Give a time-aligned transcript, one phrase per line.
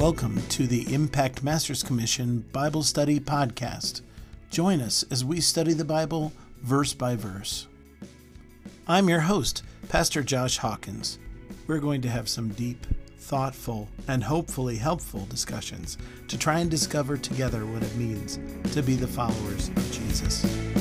[0.00, 4.00] Welcome to the Impact Masters Commission Bible Study Podcast.
[4.50, 7.66] Join us as we study the Bible verse by verse.
[8.88, 11.18] I'm your host, Pastor Josh Hawkins.
[11.66, 12.86] We're going to have some deep,
[13.18, 15.98] thoughtful, and hopefully helpful discussions
[16.28, 18.38] to try and discover together what it means
[18.72, 20.79] to be the followers of Jesus.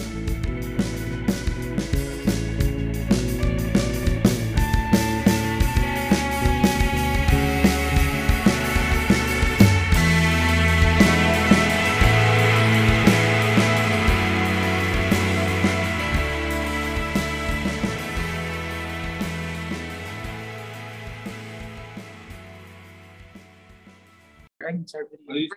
[24.90, 25.50] Start video.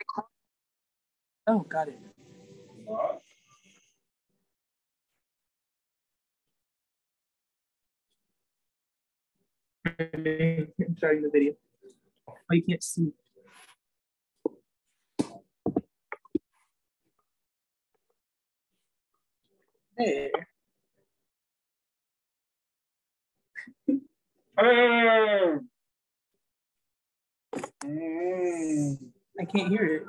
[1.47, 1.99] Oh, got it.
[9.87, 11.55] I'm starting the video.
[12.29, 13.13] Oh, you can't see.
[19.97, 20.49] There.
[27.85, 29.22] Mm.
[29.41, 30.07] I can't hear it.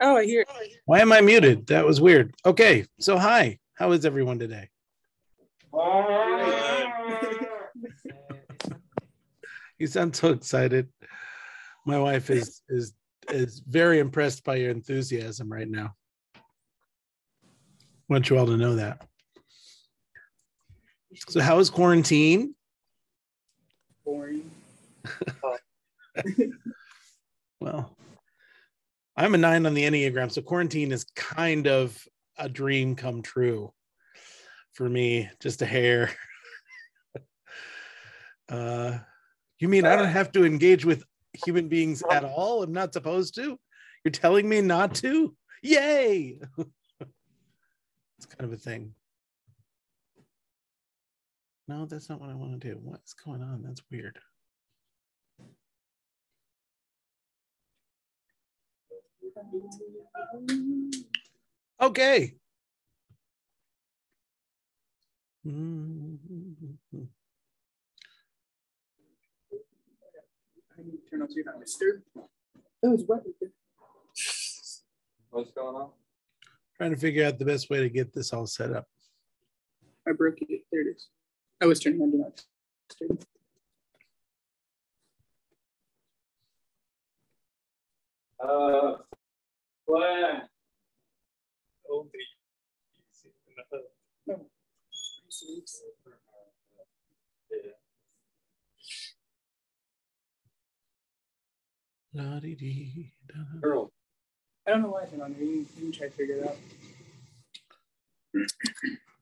[0.00, 0.48] Oh, I hear it.
[0.84, 1.66] Why am I muted?
[1.68, 2.34] That was weird.
[2.46, 3.58] Okay, so hi.
[3.74, 4.68] How is everyone today?
[9.80, 10.88] You sound so excited.
[11.86, 12.94] My wife is is
[13.30, 15.94] is very impressed by your enthusiasm right now.
[18.08, 19.06] want you all to know that.
[21.28, 22.54] So how is quarantine?
[24.04, 24.50] Boring.
[27.60, 27.96] Well,
[29.16, 32.06] I'm a nine on the Enneagram, so quarantine is kind of
[32.38, 33.72] a dream come true
[34.74, 36.12] for me, just a hair.
[38.48, 38.98] uh,
[39.58, 41.02] you mean I don't have to engage with
[41.44, 42.62] human beings at all?
[42.62, 43.58] I'm not supposed to?
[44.04, 45.34] You're telling me not to?
[45.62, 46.38] Yay!
[47.00, 48.94] it's kind of a thing.
[51.68, 52.78] No, that's not what I want to do.
[52.82, 53.62] What's going on?
[53.62, 54.18] That's weird.
[61.80, 62.34] Okay.
[65.46, 66.18] Mhm.
[70.76, 72.02] I need to turn on so you're not disturbed.
[72.16, 73.22] Oh, it's wet.
[75.30, 75.90] What's going on?
[76.76, 78.88] Trying to figure out the best way to get this all set up.
[80.06, 80.64] I broke it.
[80.72, 81.08] There it is.
[81.60, 82.44] I was turning on do not
[82.88, 83.24] disturb.
[88.40, 88.98] Uh,
[89.86, 90.48] what?
[102.14, 103.38] La-dee-dee-da.
[103.62, 103.92] Earl,
[104.66, 105.42] I don't know why it's not on there.
[105.42, 106.56] You can, you can try to figure it out.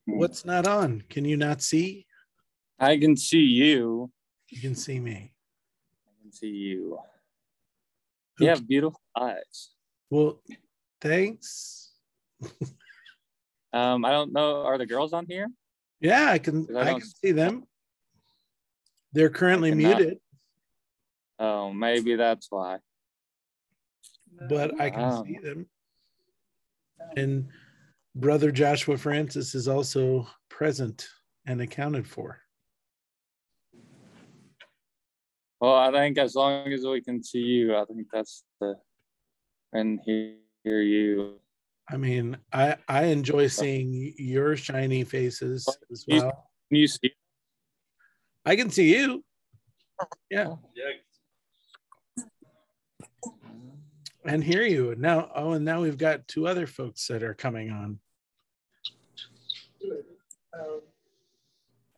[0.06, 1.02] What's not on?
[1.10, 2.05] Can you not see?
[2.78, 4.10] I can see you.
[4.48, 5.32] You can see me.
[6.06, 6.98] I can see you.
[8.38, 9.70] You have beautiful eyes.
[10.10, 10.42] Well,
[11.00, 11.92] thanks.
[13.72, 14.62] Um, I don't know.
[14.64, 15.48] Are the girls on here?
[16.00, 17.64] Yeah, I can I I can see them.
[19.12, 20.18] They're currently muted,
[21.38, 22.78] Oh, maybe that's why.
[24.48, 25.24] but I can Wow.
[25.24, 25.66] see them.
[27.16, 27.48] And
[28.14, 31.08] brother Joshua Francis is also present
[31.46, 32.40] and accounted for.
[35.66, 38.76] Well, I think as long as we can see you, I think that's the
[39.72, 41.40] and hear you.
[41.90, 46.46] I mean, I I enjoy seeing your shiny faces as well.
[46.68, 47.12] Can you see?
[48.44, 49.24] I can see you.
[50.30, 52.22] Yeah, yeah.
[54.24, 55.32] and hear you now.
[55.34, 57.98] Oh, and now we've got two other folks that are coming on.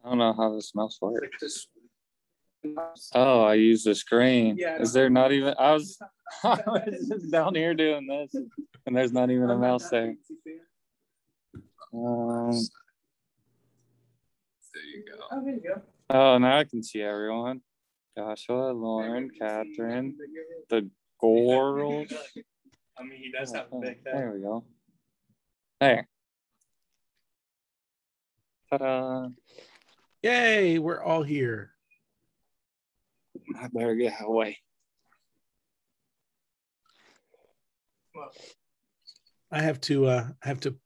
[0.03, 1.21] I don't know how this mouse works.
[1.21, 1.67] like this.
[3.15, 4.57] Oh, I use the screen.
[4.59, 5.55] Yeah, Is there not even?
[5.59, 5.99] I was,
[6.45, 8.35] I was just down here doing this,
[8.87, 10.15] and there's not even a mouse there.
[11.95, 12.51] Um,
[14.75, 15.25] There you go.
[15.31, 15.83] Oh, there you go.
[16.11, 17.61] oh, now I can see everyone.
[18.17, 20.17] Joshua, Lauren, Catherine,
[20.69, 20.91] the
[21.21, 22.13] girls.
[22.99, 24.15] I mean, he does have a big head.
[24.15, 24.65] There we go.
[25.81, 26.09] There.
[28.71, 29.29] Ta-da!
[30.23, 31.73] Yay, we're all here.
[33.57, 34.59] I better get away.
[39.51, 40.77] I have to uh I have to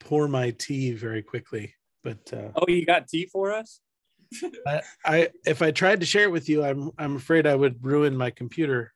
[0.00, 1.74] pour my tea very quickly.
[2.02, 3.80] but uh, Oh, you got tea for us?
[4.66, 7.84] I, I if I tried to share it with you, I'm I'm afraid I would
[7.84, 8.92] ruin my computer.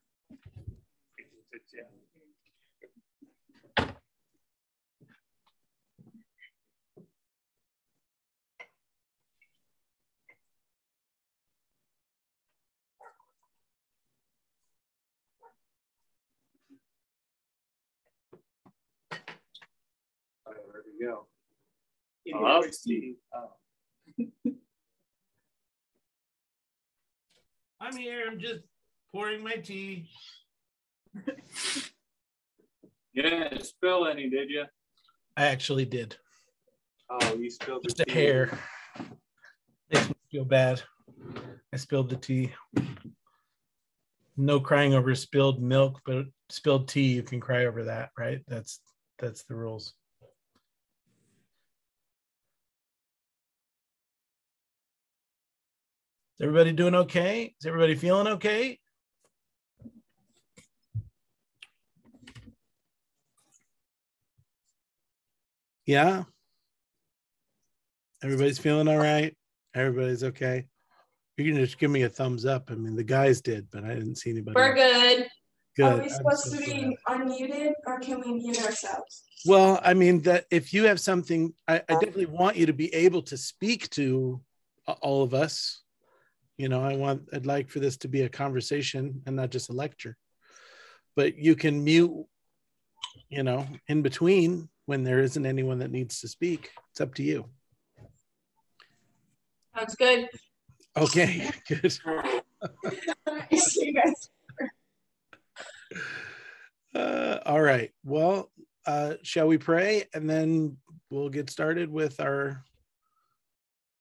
[20.47, 20.53] Oh,
[21.05, 21.15] there
[22.27, 22.63] we go.
[22.63, 23.05] Indian
[23.35, 23.51] Oh.
[24.27, 24.51] Uh,
[27.81, 28.25] I'm here.
[28.31, 28.61] I'm just
[29.13, 30.09] pouring my tea.
[33.13, 34.65] You didn't spill any, did you?
[35.37, 36.17] I actually did.
[37.11, 38.13] Oh, you spilled the Just a tea.
[38.13, 38.59] hair.
[39.93, 40.83] Makes me feel bad.
[41.73, 42.53] I spilled the tea.
[44.37, 48.41] No crying over spilled milk, but spilled tea, you can cry over that, right?
[48.49, 48.81] That's
[49.21, 49.95] that's the rules.
[56.37, 57.55] Is everybody doing okay?
[57.61, 58.81] Is everybody feeling okay?
[65.87, 66.25] Yeah.
[68.25, 69.37] Everybody's feeling all right.
[69.77, 70.67] Everybody's okay.
[71.37, 72.69] You can just give me a thumbs up.
[72.69, 74.57] I mean, the guys did, but I didn't see anybody.
[74.57, 75.29] We're good.
[75.77, 76.01] Good.
[76.01, 76.67] Are we supposed so to glad.
[76.67, 79.23] be unmuted or can we mute ourselves?
[79.47, 82.93] Well, I mean that if you have something, I, I definitely want you to be
[82.93, 84.41] able to speak to
[85.01, 85.84] all of us.
[86.57, 89.71] You know, I want, I'd like for this to be a conversation and not just
[89.71, 90.17] a lecture.
[91.17, 92.27] But you can mute,
[93.29, 96.71] you know, in between when there isn't anyone that needs to speak.
[96.93, 97.49] It's up to you.
[99.77, 100.29] Sounds good.
[100.97, 101.93] Okay, good.
[103.57, 104.31] See you guys.
[106.95, 107.91] Uh, all right.
[108.05, 108.51] Well,
[108.87, 110.77] uh, shall we pray and then
[111.11, 112.63] we'll get started with our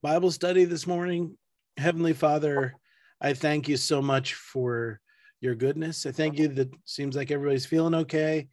[0.03, 1.37] Bible study this morning?
[1.77, 2.75] Heavenly Father,
[3.19, 4.99] I thank you so much for
[5.41, 6.05] your goodness.
[6.05, 8.47] I thank you that seems like everybody's feeling okay,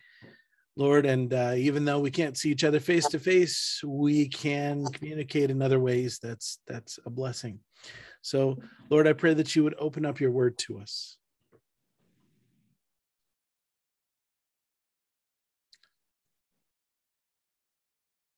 [0.76, 1.06] Lord.
[1.06, 5.50] And uh, even though we can't see each other face to face, we can communicate
[5.50, 6.18] in other ways.
[6.22, 7.60] That's that's a blessing.
[8.22, 8.58] So,
[8.90, 11.16] Lord, I pray that you would open up your word to us.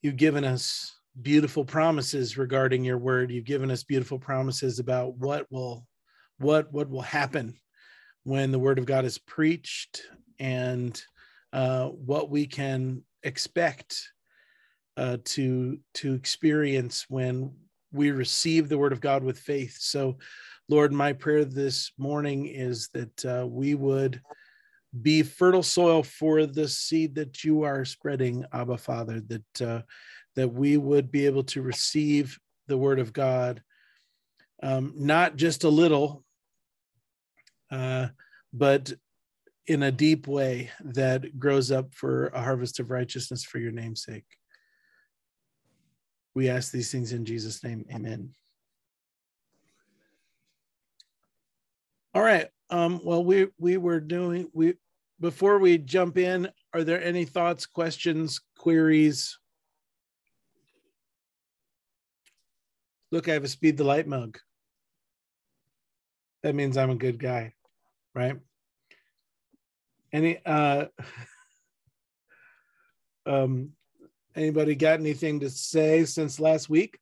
[0.03, 3.31] you've given us beautiful promises regarding your word.
[3.31, 5.87] You've given us beautiful promises about what will
[6.39, 7.55] what what will happen
[8.25, 10.03] when the word of god is preached
[10.39, 11.01] and
[11.53, 14.11] uh, what we can expect
[14.97, 17.55] uh, to to experience when
[17.93, 19.77] we receive the word of god with faith.
[19.79, 20.19] So
[20.69, 24.21] lord my prayer this morning is that uh, we would
[25.01, 29.83] be fertile soil for the seed that you are spreading abba father that uh,
[30.37, 32.39] that we would be able to receive
[32.69, 33.63] the word of god
[34.63, 36.25] um, not just a little
[37.71, 38.09] uh,
[38.53, 38.93] but
[39.67, 44.05] in a deep way that grows up for a harvest of righteousness for your name's
[44.05, 44.27] sake
[46.35, 47.85] we ask these things in jesus name.
[47.93, 48.31] Amen.
[52.15, 52.49] All right.
[52.71, 54.75] Um, well we we were doing we
[55.21, 59.39] before we jump in are there any thoughts questions queries
[63.13, 64.39] look i have a speed the light mug.
[66.43, 67.53] That means i'm a good guy
[68.15, 68.37] right?
[70.13, 70.87] Any uh
[73.27, 73.71] um
[74.35, 76.99] anybody got anything to say since last week?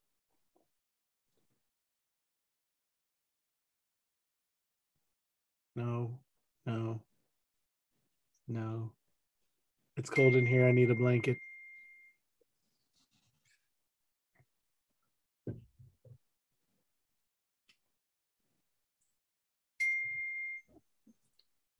[5.75, 6.19] No
[6.67, 7.01] no
[8.49, 8.93] no.
[9.97, 10.67] It's cold in here.
[10.67, 11.37] I need a blanket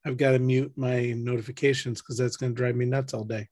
[0.05, 3.49] I've got to mute my notifications because that's going to drive me nuts all day.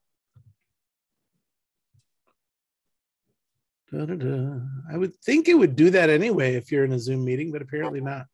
[3.93, 4.61] Da-da-da.
[4.90, 7.62] I would think it would do that anyway if you're in a Zoom meeting, but
[7.62, 8.26] apparently not.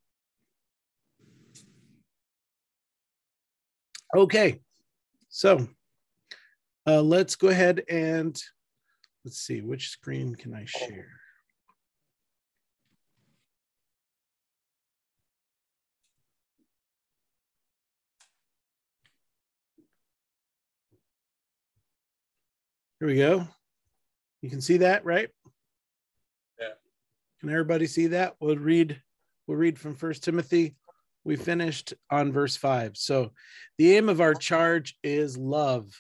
[4.16, 4.60] Okay,
[5.28, 5.66] so
[6.86, 8.40] uh, let's go ahead and
[9.24, 11.08] let's see which screen can I share.
[23.04, 23.46] Here we go.
[24.40, 25.28] You can see that, right?
[26.58, 26.68] Yeah.
[27.38, 28.36] Can everybody see that?
[28.40, 28.98] We'll read.
[29.46, 30.76] We'll read from First Timothy.
[31.22, 32.96] We finished on verse five.
[32.96, 33.32] So,
[33.76, 35.90] the aim of our charge is love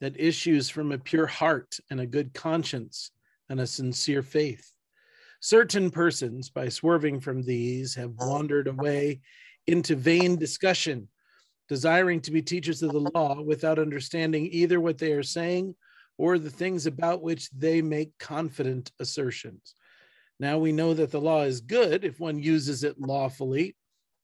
[0.00, 3.12] that issues from a pure heart and a good conscience
[3.48, 4.72] and a sincere faith.
[5.38, 9.20] Certain persons, by swerving from these, have wandered away
[9.68, 11.06] into vain discussion,
[11.68, 15.76] desiring to be teachers of the law without understanding either what they are saying
[16.18, 19.74] or the things about which they make confident assertions.
[20.38, 23.76] Now we know that the law is good if one uses it lawfully,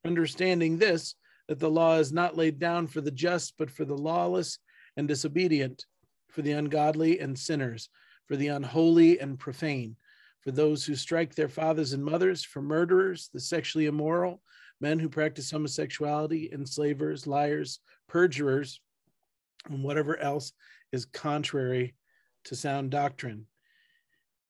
[0.05, 1.15] understanding this,
[1.47, 4.59] that the law is not laid down for the just, but for the lawless
[4.95, 5.85] and disobedient,
[6.29, 7.89] for the ungodly and sinners,
[8.25, 9.95] for the unholy and profane,
[10.41, 14.41] for those who strike their fathers and mothers, for murderers, the sexually immoral,
[14.79, 18.81] men who practice homosexuality, enslavers, liars, perjurers,
[19.69, 20.51] and whatever else
[20.91, 21.95] is contrary
[22.45, 23.45] to sound doctrine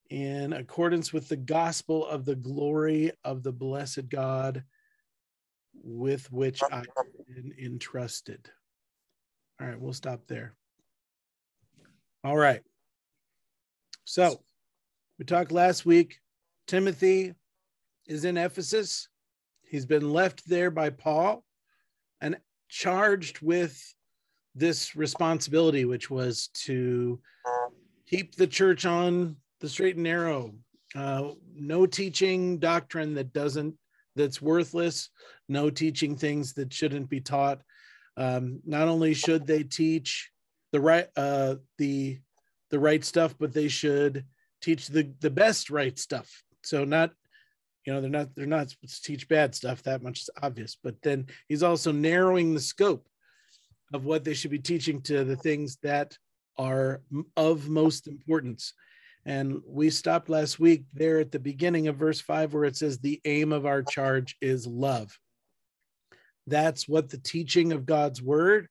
[0.09, 4.63] in accordance with the gospel of the glory of the blessed God
[5.83, 6.85] with which I have
[7.27, 8.49] been entrusted.
[9.59, 10.55] All right, we'll stop there.
[12.23, 12.61] All right.
[14.05, 14.41] So
[15.19, 16.19] we talked last week.
[16.67, 17.33] Timothy
[18.07, 19.09] is in Ephesus.
[19.63, 21.43] He's been left there by Paul
[22.21, 22.37] and
[22.69, 23.81] charged with
[24.57, 27.19] this responsibility, which was to
[28.07, 30.53] keep the church on the straight and narrow.
[30.95, 33.75] Uh, no teaching doctrine that doesn't
[34.15, 35.09] that's worthless.
[35.47, 37.61] No teaching things that shouldn't be taught.
[38.15, 40.31] Um, not only should they teach
[40.71, 42.19] the right uh, the
[42.71, 44.25] the right stuff, but they should
[44.61, 46.43] teach the the best right stuff.
[46.63, 47.11] So not
[47.85, 49.83] you know they're not they're not supposed to teach bad stuff.
[49.83, 50.77] That much is obvious.
[50.81, 53.07] But then he's also narrowing the scope
[53.93, 56.17] of what they should be teaching to the things that
[56.57, 57.01] are
[57.35, 58.73] of most importance.
[59.25, 62.99] And we stopped last week there at the beginning of verse five, where it says,
[62.99, 65.17] The aim of our charge is love.
[66.47, 68.67] That's what the teaching of God's word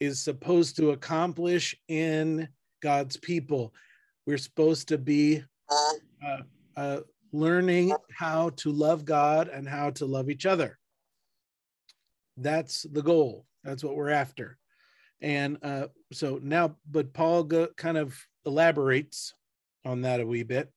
[0.00, 2.48] is supposed to accomplish in
[2.82, 3.72] God's people.
[4.26, 6.38] We're supposed to be uh,
[6.76, 7.00] uh,
[7.32, 10.78] learning how to love God and how to love each other.
[12.36, 13.46] That's the goal.
[13.68, 14.56] That's what we're after.
[15.20, 19.34] And uh, so now, but Paul go, kind of elaborates
[19.84, 20.72] on that a wee bit.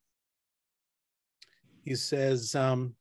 [1.85, 2.95] He says, um,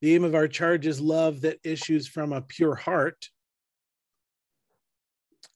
[0.00, 3.28] the aim of our charge is love that issues from a pure heart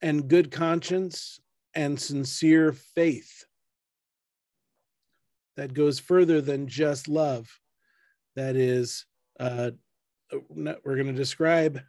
[0.02, 1.40] and good conscience
[1.75, 3.47] and sincere faith
[5.56, 7.49] that goes further than just love.
[8.37, 9.06] That is,
[9.41, 9.71] uh,
[10.49, 11.81] we're going to describe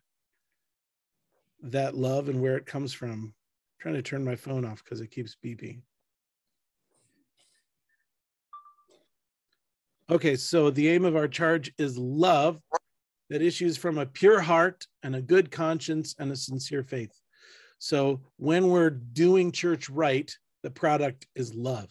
[1.63, 3.33] that love and where it comes from
[3.79, 5.81] trying to turn my phone off because it keeps beeping.
[10.09, 12.59] Okay, so the aim of our charge is love
[13.29, 17.13] that issues from a pure heart and a good conscience and a sincere faith.
[17.79, 21.89] So when we're doing church right, the product is love.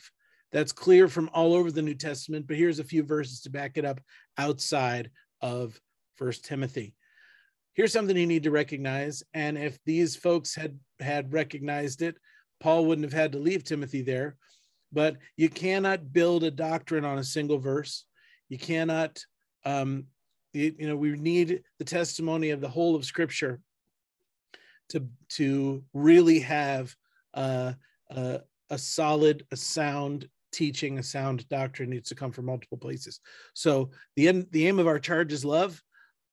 [0.53, 3.77] That's clear from all over the New Testament, but here's a few verses to back
[3.77, 4.01] it up
[4.39, 5.11] outside
[5.45, 5.81] of
[6.17, 6.97] First Timothy
[7.75, 9.23] here's something you need to recognize.
[9.35, 12.17] And if these folks had had recognized it,
[12.61, 14.37] Paul wouldn't have had to leave Timothy there.
[14.93, 18.05] But you cannot build a doctrine on a single verse.
[18.49, 19.19] You cannot,
[19.65, 20.05] um,
[20.53, 23.61] you, you know, we need the testimony of the whole of Scripture
[24.91, 26.95] to to really have
[27.35, 27.73] uh,
[28.11, 28.39] uh,
[28.71, 33.21] a solid, a sound teaching, a sound doctrine needs to come from multiple places.
[33.55, 35.83] So the end, the aim of our charge is love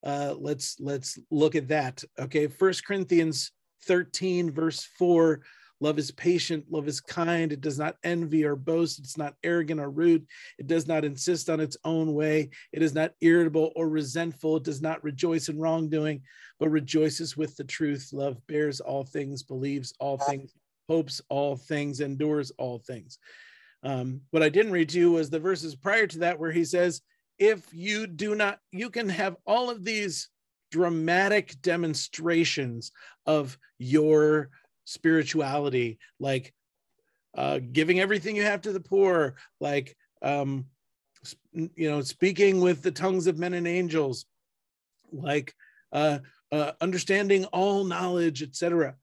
[0.04, 2.04] uh, let's let's look at that.
[2.20, 3.51] Okay, First Corinthians
[3.84, 5.42] 13, verse 4.
[5.80, 9.80] Love is patient, love is kind, it does not envy or boast, it's not arrogant
[9.80, 10.28] or rude,
[10.60, 14.63] it does not insist on its own way, it is not irritable or resentful, it
[14.63, 16.22] does not rejoice in wrongdoing,
[16.60, 18.12] but rejoices with the truth.
[18.13, 20.54] Love bears all things, believes all things,
[20.88, 23.18] hopes all things, endures all things.
[23.83, 26.65] Um, what I didn't read to you was the verses prior to that where he
[26.65, 27.01] says,
[27.39, 30.29] if you do not, you can have all of these
[30.71, 32.91] dramatic demonstrations
[33.25, 34.50] of your
[34.85, 36.53] spirituality, like
[37.35, 40.65] uh, giving everything you have to the poor, like, um,
[41.51, 44.25] you know, speaking with the tongues of men and angels,
[45.11, 45.53] like
[45.91, 46.19] uh,
[46.51, 48.95] uh, understanding all knowledge, etc.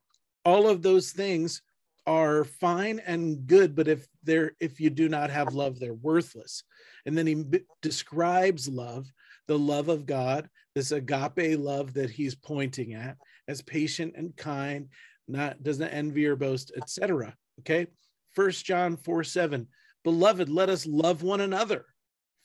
[0.45, 1.63] All of those things
[2.09, 6.65] are fine and good, but if they're if you do not have love, they're worthless.
[7.05, 9.13] And then he b- describes love,
[9.47, 14.89] the love of God, this agape love that he's pointing at as patient and kind,
[15.29, 17.37] not does not envy or boast, etc.
[17.61, 17.87] Okay.
[18.35, 19.67] First John 4 7.
[20.03, 21.85] Beloved, let us love one another,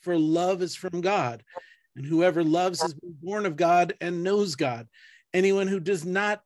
[0.01, 1.41] for love is from God.
[1.95, 4.89] And whoever loves has been born of God and knows God.
[5.33, 6.43] Anyone who does not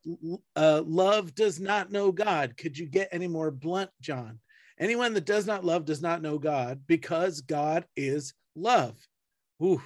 [0.56, 2.56] uh, love does not know God.
[2.58, 4.40] Could you get any more blunt, John?
[4.80, 8.96] Anyone that does not love does not know God because God is love.
[9.62, 9.82] Ooh,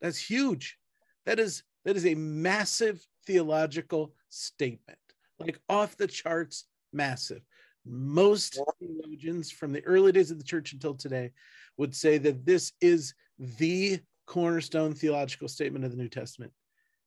[0.00, 0.78] that's huge.
[1.26, 4.98] That is that is a massive theological statement,
[5.38, 7.42] like off the charts, massive.
[7.84, 11.30] Most theologians from the early days of the church until today
[11.76, 16.52] would say that this is the cornerstone theological statement of the New Testament.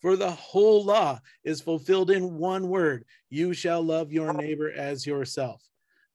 [0.00, 5.06] For the whole law is fulfilled in one word, you shall love your neighbor as
[5.06, 5.62] yourself.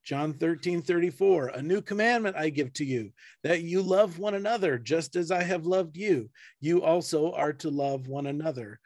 [0.03, 3.11] John 13, 34, a new commandment I give to you,
[3.43, 6.29] that you love one another just as I have loved you.
[6.61, 8.79] You also are to love one another.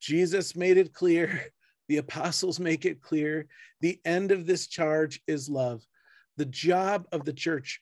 [0.00, 1.46] Jesus made it clear.
[1.88, 3.46] The apostles make it clear.
[3.80, 5.82] The end of this charge is love.
[6.36, 7.80] The job of the church,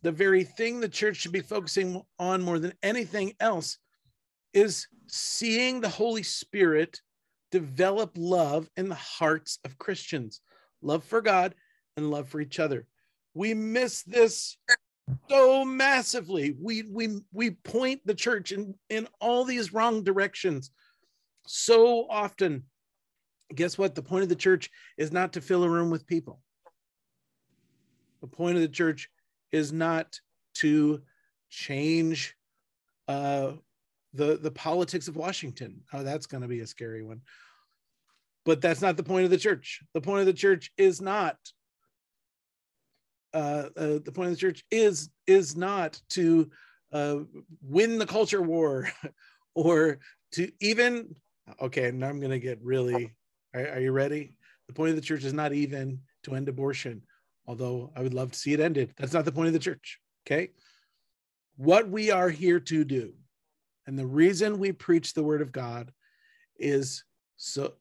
[0.00, 3.76] the very thing the church should be focusing on more than anything else,
[4.54, 7.00] is seeing the Holy Spirit
[7.50, 10.40] develop love in the hearts of Christians
[10.80, 11.54] love for God
[11.96, 12.86] and love for each other.
[13.34, 14.56] We miss this
[15.28, 16.56] so massively.
[16.58, 20.70] We we we point the church in in all these wrong directions
[21.46, 22.64] so often.
[23.54, 23.94] Guess what?
[23.94, 26.40] The point of the church is not to fill a room with people.
[28.22, 29.10] The point of the church
[29.50, 30.18] is not
[30.54, 31.02] to
[31.50, 32.34] change
[33.08, 33.52] uh,
[34.14, 35.82] the the politics of Washington.
[35.92, 37.22] Oh, that's going to be a scary one.
[38.44, 39.82] But that's not the point of the church.
[39.94, 41.36] The point of the church is not
[43.34, 46.50] uh, uh, the point of the church is is not to
[46.92, 47.18] uh,
[47.62, 48.90] win the culture war
[49.54, 49.98] or
[50.32, 51.14] to even
[51.60, 53.12] okay now i'm going to get really
[53.54, 54.36] are, are, you ready
[54.66, 57.02] the point of the church is not even to end abortion
[57.46, 59.98] although i would love to see it ended that's not the point of the church
[60.26, 60.50] okay
[61.56, 63.12] what we are here to do
[63.86, 65.92] and the reason we preach the word of god
[66.58, 67.04] is
[67.36, 67.72] so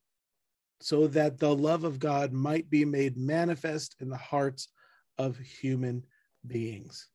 [0.79, 4.69] so that the love of god might be made manifest in the hearts
[5.17, 6.03] of human
[6.45, 7.07] beings.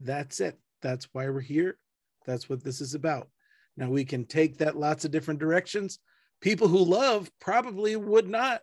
[0.00, 0.58] That's it.
[0.82, 1.78] That's why we're here.
[2.26, 3.28] That's what this is about.
[3.76, 5.98] Now, we can take that lots of different directions.
[6.40, 8.60] People who love probably would not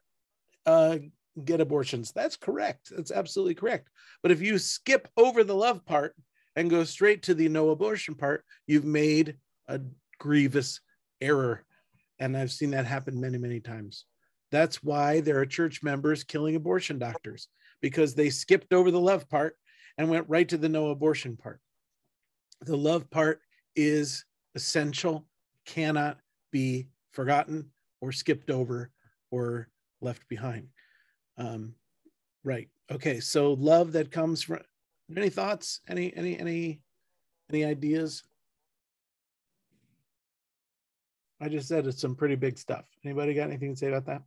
[0.65, 1.00] uh,
[1.44, 2.12] get abortions.
[2.12, 2.91] That's correct.
[2.96, 3.89] That's absolutely correct.
[4.22, 6.15] But if you skip over the love part
[6.56, 9.38] and go straight to the no abortion part, you've made
[9.72, 9.82] a
[10.20, 10.82] grievous
[11.22, 11.64] error.
[12.20, 14.06] And I've seen that happen many, many times.
[14.52, 17.48] That's why there are church members killing abortion doctors
[17.82, 19.56] because they skipped over the love part
[19.98, 21.60] and went right to the no abortion part.
[22.62, 23.42] The love part
[23.76, 25.26] is essential,
[25.66, 26.20] cannot
[26.52, 28.92] be forgotten or skipped over
[29.32, 29.70] or
[30.02, 30.68] left behind.
[31.38, 31.74] Um,
[32.44, 32.68] right.
[32.92, 33.20] Okay.
[33.20, 34.60] So love that comes from
[35.16, 35.82] any thoughts?
[35.88, 36.82] Any any any
[37.50, 38.24] any ideas?
[41.42, 42.86] I just said it's some pretty big stuff.
[43.04, 44.22] Anybody got anything to say about that?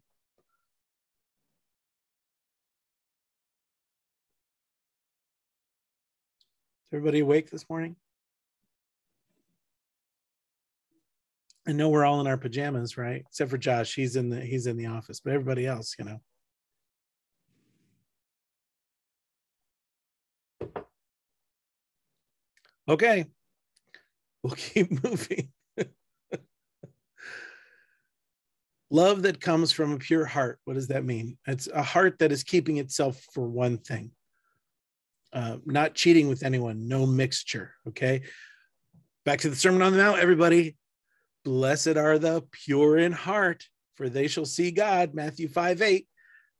[6.95, 7.97] everybody awake this morning?
[11.67, 13.25] I know we're all in our pajamas, right?
[13.29, 16.21] Except for Josh, he's in the he's in the office, but everybody else, you know.
[22.89, 23.27] Okay.
[24.43, 25.51] We'll keep moving.
[28.95, 30.61] Love that comes from a pure heart.
[30.67, 31.37] What does that mean?
[31.49, 34.13] It's a heart that is keeping itself for one thing.
[35.33, 37.75] Uh, not cheating with anyone, no mixture.
[37.89, 38.23] Okay.
[39.25, 40.77] Back to the Sermon on the Mount, everybody.
[41.45, 43.65] Blessed are the pure in heart,
[43.97, 45.13] for they shall see God.
[45.13, 46.07] Matthew 5 8.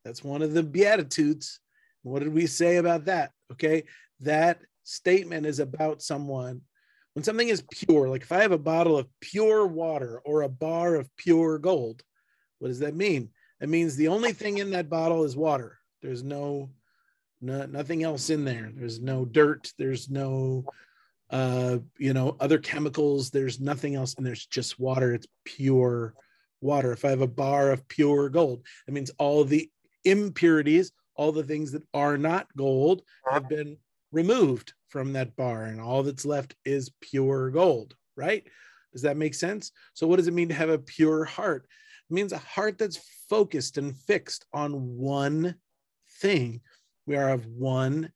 [0.05, 1.61] That's one of the Beatitudes.
[2.03, 3.31] What did we say about that?
[3.53, 3.85] Okay.
[4.19, 6.63] That statement is about someone.
[7.13, 10.49] When something is pure, like if I have a bottle of pure water or a
[10.49, 12.03] bar of pure gold,
[12.65, 13.29] what does that mean?
[13.61, 15.79] It means the only thing in that bottle is water.
[16.01, 16.71] There's no
[17.43, 18.73] no, nothing else in there.
[18.75, 19.71] There's no dirt.
[19.77, 20.65] There's no,
[21.29, 23.29] uh, you know, other chemicals.
[23.29, 25.13] There's nothing else, and there's just water.
[25.13, 26.15] It's pure
[26.63, 26.91] water.
[26.93, 29.71] If I have a bar of pure gold, that means all the
[30.07, 33.77] impurities, all the things that are not gold, have been
[34.11, 37.95] removed from that bar, and all that's left is pure gold.
[38.17, 38.45] Right?
[38.95, 39.71] Does that make sense?
[39.93, 41.69] So, what does it mean to have a pure heart?
[42.11, 45.57] Means a heart that's focused and fixed on one
[46.21, 46.61] thing
[47.07, 48.11] we are of one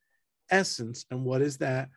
[0.49, 1.05] essence.
[1.11, 1.89] And what is that?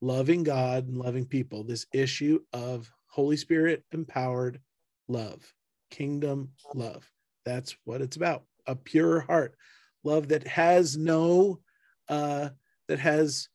[0.00, 1.64] Loving God and loving people.
[1.64, 4.60] This issue of Holy Spirit empowered
[5.08, 5.52] love,
[5.90, 7.08] kingdom love.
[7.44, 8.44] That's what it's about.
[8.66, 9.56] A pure heart,
[10.04, 11.60] love that has no,
[12.08, 12.50] uh,
[12.88, 13.48] that has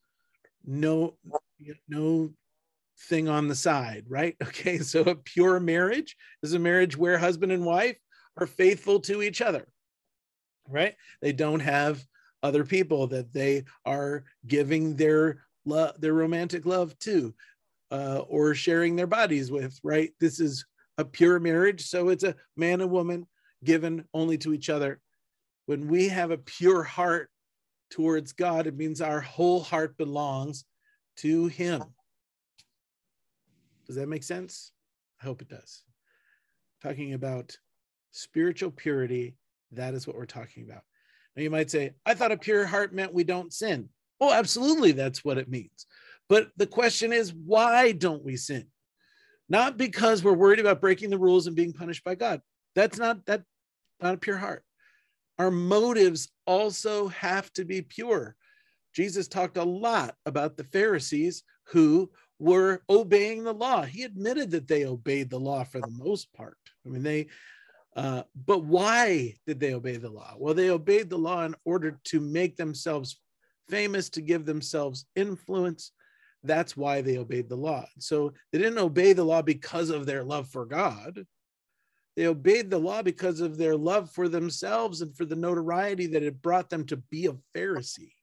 [0.65, 1.15] no,
[1.87, 2.29] no
[2.97, 4.35] thing on the side, right?
[4.43, 7.97] Okay, so a pure marriage is a marriage where husband and wife
[8.37, 9.67] are faithful to each other,
[10.69, 10.95] right?
[11.21, 12.03] They don't have
[12.43, 17.33] other people that they are giving their love, their romantic love to,
[17.91, 20.11] uh, or sharing their bodies with, right?
[20.19, 20.65] This is
[20.97, 23.27] a pure marriage, so it's a man and woman
[23.63, 24.99] given only to each other.
[25.65, 27.29] When we have a pure heart
[27.89, 30.65] towards God, it means our whole heart belongs
[31.17, 31.83] to Him.
[33.85, 34.71] Does that make sense?
[35.21, 35.83] I hope it does.
[36.81, 37.57] Talking about
[38.11, 39.35] spiritual purity,
[39.71, 40.83] that is what we're talking about.
[41.35, 43.89] Now you might say, I thought a pure heart meant we don't sin.
[44.21, 45.85] Oh, absolutely, that's what it means.
[46.29, 48.67] But the question is, why don't we sin?
[49.49, 52.41] Not because we're worried about breaking the rules and being punished by God.
[52.73, 53.43] That's not that
[54.01, 54.63] not a pure heart.
[55.37, 58.35] Our motives also have to be pure.
[58.93, 63.83] Jesus talked a lot about the Pharisees who were obeying the law.
[63.83, 66.57] He admitted that they obeyed the law for the most part.
[66.85, 67.27] I mean, they,
[67.95, 70.35] uh, but why did they obey the law?
[70.37, 73.21] Well, they obeyed the law in order to make themselves
[73.69, 75.91] famous, to give themselves influence.
[76.43, 77.85] That's why they obeyed the law.
[77.99, 81.25] So they didn't obey the law because of their love for God.
[82.15, 86.23] They obeyed the law because of their love for themselves and for the notoriety that
[86.23, 88.13] it brought them to be a Pharisee.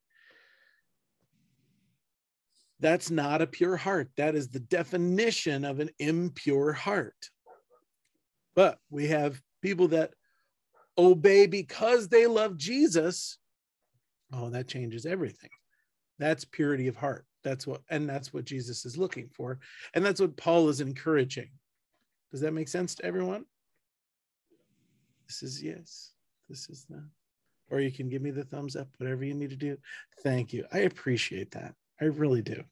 [2.82, 4.10] That's not a pure heart.
[4.16, 7.30] That is the definition of an impure heart.
[8.56, 10.10] But we have people that
[10.98, 13.38] obey because they love Jesus.
[14.32, 15.50] Oh, that changes everything.
[16.18, 17.24] That's purity of heart.
[17.44, 19.60] That's what, and that's what Jesus is looking for.
[19.94, 21.50] And that's what Paul is encouraging.
[22.32, 23.44] Does that make sense to everyone?
[25.28, 26.14] This is yes.
[26.48, 27.04] This is not.
[27.70, 29.78] Or you can give me the thumbs up, whatever you need to do.
[30.24, 30.66] Thank you.
[30.72, 31.74] I appreciate that.
[32.02, 32.64] I really do.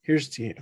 [0.00, 0.54] Here's to you.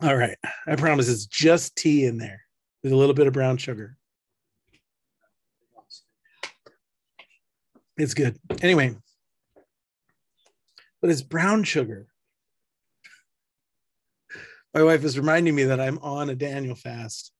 [0.00, 0.36] All right.
[0.64, 2.42] I promise it's just tea in there
[2.84, 3.96] with a little bit of brown sugar.
[7.96, 8.38] It's good.
[8.62, 8.94] Anyway,
[11.00, 12.06] but it's brown sugar.
[14.72, 17.32] My wife is reminding me that I'm on a Daniel fast.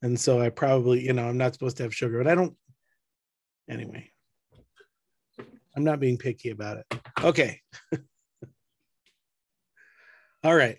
[0.00, 2.56] And so I probably, you know, I'm not supposed to have sugar, but I don't.
[3.68, 4.10] Anyway,
[5.76, 7.00] I'm not being picky about it.
[7.22, 7.60] Okay.
[10.44, 10.78] All right.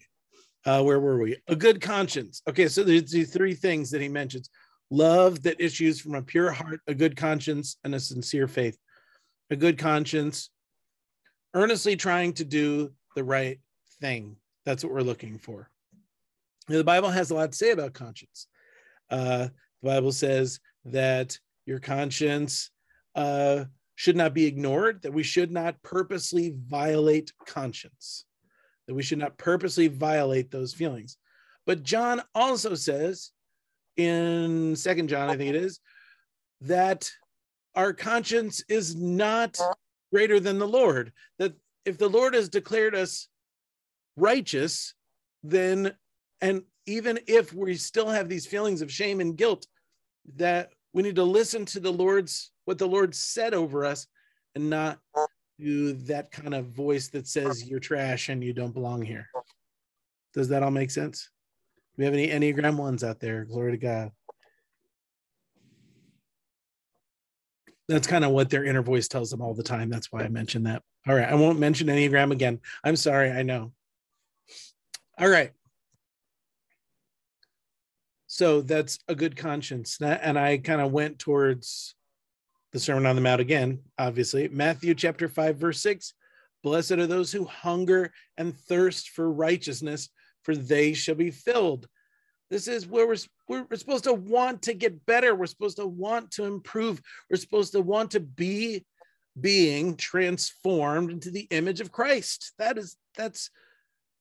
[0.66, 1.38] Uh, where were we?
[1.48, 2.42] A good conscience.
[2.48, 4.50] Okay, so there's the three things that he mentions
[4.92, 8.78] love that issues from a pure heart, a good conscience, and a sincere faith.
[9.52, 10.50] A good conscience,
[11.54, 13.60] earnestly trying to do the right
[14.02, 14.38] thing.
[14.66, 15.70] That's what we're looking for.
[16.68, 18.48] Now, the Bible has a lot to say about conscience.
[19.10, 19.50] Uh,
[19.84, 22.72] the Bible says that your conscience
[23.14, 28.26] uh, should not be ignored, that we should not purposely violate conscience,
[28.88, 31.18] that we should not purposely violate those feelings.
[31.66, 33.32] But John also says
[33.98, 35.80] in Second John, I think it is,
[36.62, 37.10] that
[37.74, 39.58] our conscience is not
[40.12, 41.12] greater than the Lord.
[41.40, 41.54] That
[41.86, 43.28] if the Lord has declared us
[44.18, 44.94] righteous,
[45.44, 45.94] then,
[46.42, 49.68] and even if we still have these feelings of shame and guilt,
[50.36, 54.08] that we need to listen to the Lord's what the Lord said over us
[54.56, 54.98] and not
[55.60, 59.28] to that kind of voice that says you're trash and you don't belong here.
[60.34, 61.30] Does that all make sense?
[61.96, 63.44] Do we have any Enneagram ones out there?
[63.44, 64.12] Glory to God.
[67.90, 69.90] That's kind of what their inner voice tells them all the time.
[69.90, 70.82] That's why I mentioned that.
[71.08, 71.30] All right.
[71.30, 72.62] I won't mention Enneagram again.
[72.86, 73.32] I'm sorry.
[73.32, 73.74] I know.
[75.20, 75.52] All right.
[78.36, 79.98] So that's a good conscience.
[80.02, 81.96] And I kind of went towards
[82.74, 84.50] the Sermon on the Mount again, obviously.
[84.50, 86.14] Matthew chapter 5, verse 6
[86.62, 90.10] Blessed are those who hunger and thirst for righteousness,
[90.44, 91.88] for they shall be filled.
[92.50, 93.16] This is where we're,
[93.48, 95.34] we're, supposed to want to get better.
[95.34, 97.02] We're supposed to want to improve.
[97.30, 98.84] We're supposed to want to be
[99.40, 102.52] being transformed into the image of Christ.
[102.60, 103.50] That is, that's,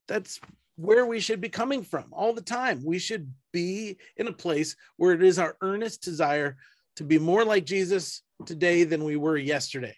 [0.07, 0.39] that's
[0.77, 2.83] where we should be coming from all the time.
[2.83, 6.57] We should be in a place where it is our earnest desire
[6.97, 9.95] to be more like Jesus today than we were yesterday.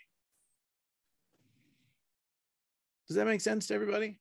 [3.08, 4.20] Does that make sense to everybody?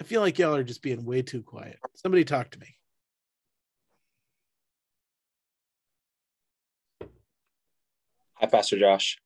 [0.00, 1.78] I feel like y'all are just being way too quiet.
[1.94, 2.76] Somebody talk to me.
[8.34, 9.18] Hi, Pastor Josh.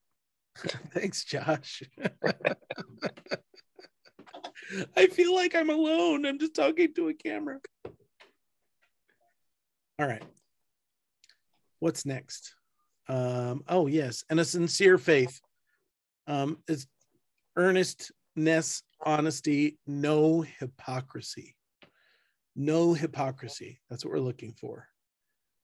[0.93, 1.83] Thanks, Josh.
[4.97, 6.27] I feel like I'm alone.
[6.27, 7.61] I'm just talking to a camera.
[9.99, 10.23] All right.
[11.81, 12.55] What's next?
[13.09, 14.25] Um, oh, yes.
[14.29, 15.41] And a sincere faith.
[16.27, 16.87] Um, it's
[17.57, 21.57] earnestness, honesty, no hypocrisy.
[22.55, 23.81] No hypocrisy.
[23.89, 24.89] That's what we're looking for.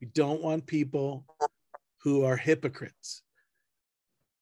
[0.01, 1.27] We don't want people
[2.03, 3.23] who are hypocrites.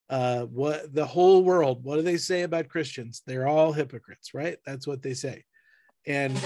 [0.09, 3.21] Uh, what the whole world, what do they say about Christians?
[3.25, 4.57] They're all hypocrites, right?
[4.65, 5.43] That's what they say.
[6.05, 6.39] And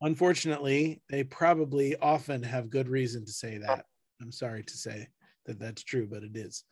[0.00, 3.84] unfortunately, they probably often have good reason to say that.
[4.22, 5.08] I'm sorry to say
[5.46, 6.64] that that's true, but it is.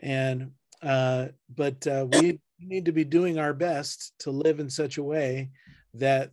[0.00, 4.98] And uh, but uh, we need to be doing our best to live in such
[4.98, 5.50] a way
[5.94, 6.30] that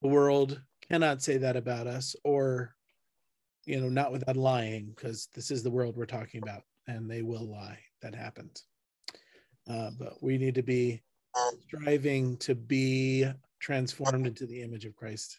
[0.00, 2.74] the world cannot say that about us, or
[3.64, 7.22] you know, not without lying, because this is the world we're talking about, and they
[7.22, 7.78] will lie.
[8.00, 8.64] That happens.
[9.68, 11.02] Uh, but we need to be
[11.68, 13.26] striving to be
[13.60, 15.38] transformed into the image of Christ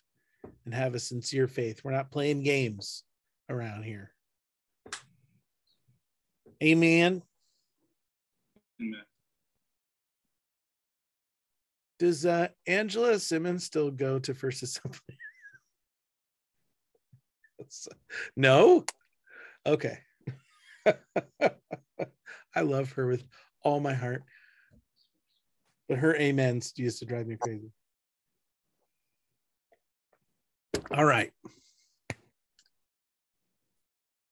[0.66, 1.82] and have a sincere faith.
[1.84, 3.04] We're not playing games
[3.50, 4.12] around here.
[6.64, 7.22] Amen.
[8.82, 9.02] Amen.
[12.00, 15.00] Does uh, Angela Simmons still go to First Assembly?
[18.36, 18.86] no?
[19.66, 20.00] Okay.
[22.56, 23.24] I love her with
[23.64, 24.24] all my heart.
[25.90, 27.72] But her amens used to drive me crazy.
[30.92, 31.32] All right.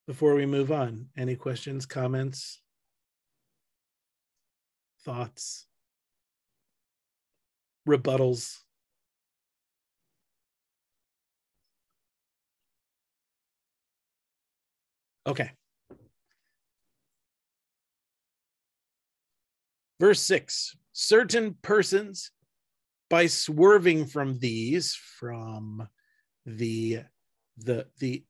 [0.07, 2.61] Before we move on, any questions, comments,
[5.05, 5.67] thoughts,
[7.87, 8.57] rebuttals?
[15.25, 15.51] Okay.
[20.01, 22.31] Verse 6 Certain persons,
[23.07, 25.87] by swerving from these, from
[26.43, 27.01] the
[27.59, 28.23] the the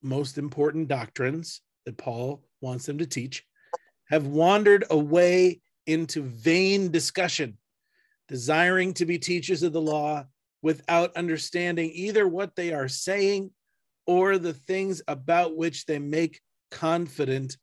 [0.00, 3.44] most important doctrines that Paul wants them to teach,
[4.10, 7.58] have wandered away into vain discussion,
[8.28, 10.24] desiring to be teachers of the law
[10.62, 13.50] without understanding either what they are saying
[14.06, 17.56] or the things about which they make confident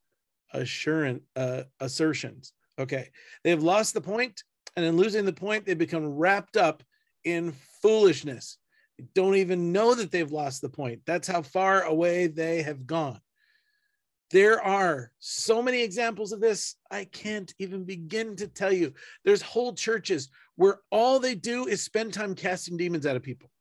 [0.54, 2.52] assurance uh, assertions.
[2.80, 3.10] Okay.
[3.44, 4.44] They've lost the point,
[4.76, 6.84] and in losing the point, they become wrapped up
[7.24, 8.58] in foolishness.
[8.98, 11.02] They don't even know that they've lost the point.
[11.06, 13.20] That's how far away they have gone.
[14.32, 18.94] There are so many examples of this, I can't even begin to tell you.
[19.24, 23.52] There's whole churches where all they do is spend time casting demons out of people.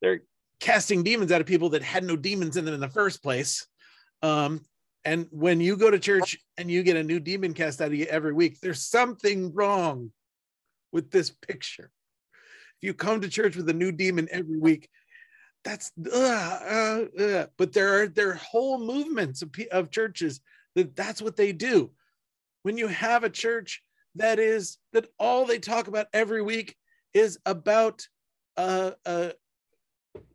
[0.00, 0.22] They're
[0.58, 3.66] casting demons out of people that had no demons in them in the first place.
[4.22, 4.62] Um,
[5.04, 7.94] and when you go to church and you get a new demon cast out of
[7.94, 10.12] you every week, there's something wrong
[10.92, 11.90] with this picture.
[12.34, 14.90] If you come to church with a new demon every week,
[15.64, 17.46] that's uh, uh, uh.
[17.58, 20.40] but there are there are whole movements of, of churches
[20.74, 21.90] that that's what they do.
[22.62, 23.82] When you have a church
[24.16, 26.76] that is that all they talk about every week
[27.14, 28.06] is about
[28.56, 29.30] uh, uh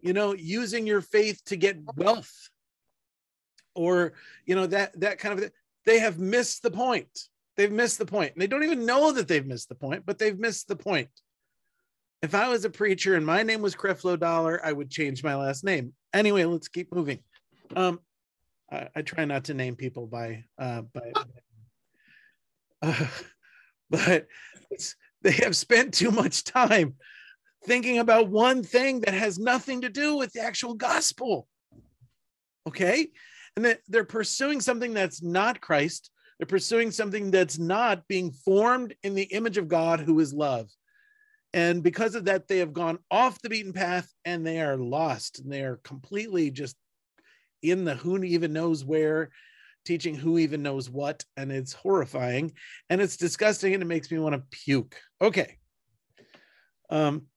[0.01, 2.49] you know using your faith to get wealth
[3.75, 4.13] or
[4.45, 5.51] you know that that kind of
[5.85, 7.27] they have missed the point.
[7.57, 8.33] They've missed the point.
[8.33, 11.09] And they don't even know that they've missed the point but they've missed the point.
[12.21, 15.35] If i was a preacher and my name was creflo dollar i would change my
[15.35, 15.93] last name.
[16.13, 17.19] Anyway let's keep moving.
[17.75, 17.99] Um
[18.71, 21.13] i, I try not to name people by uh by
[22.81, 23.07] uh,
[23.89, 24.27] but
[25.21, 26.95] they have spent too much time
[27.65, 31.47] thinking about one thing that has nothing to do with the actual gospel.
[32.67, 33.09] Okay
[33.55, 36.11] and that they're pursuing something that's not Christ.
[36.37, 40.69] They're pursuing something that's not being formed in the image of God who is love.
[41.53, 45.39] And because of that, they have gone off the beaten path and they are lost.
[45.39, 46.75] And they are completely just
[47.61, 49.29] in the who even knows where,
[49.85, 51.23] teaching who even knows what.
[51.37, 52.51] And it's horrifying
[52.89, 54.97] and it's disgusting and it makes me want to puke.
[55.21, 55.55] Okay.
[56.89, 57.27] Um,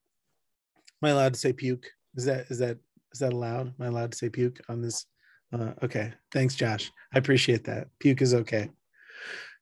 [1.00, 1.87] am I allowed to say puke?
[2.16, 2.78] Is that is that
[3.12, 3.68] is that allowed?
[3.68, 5.07] Am I allowed to say puke on this
[5.53, 6.13] uh, okay.
[6.33, 6.91] Thanks, Josh.
[7.13, 7.89] I appreciate that.
[7.99, 8.71] Puke is okay.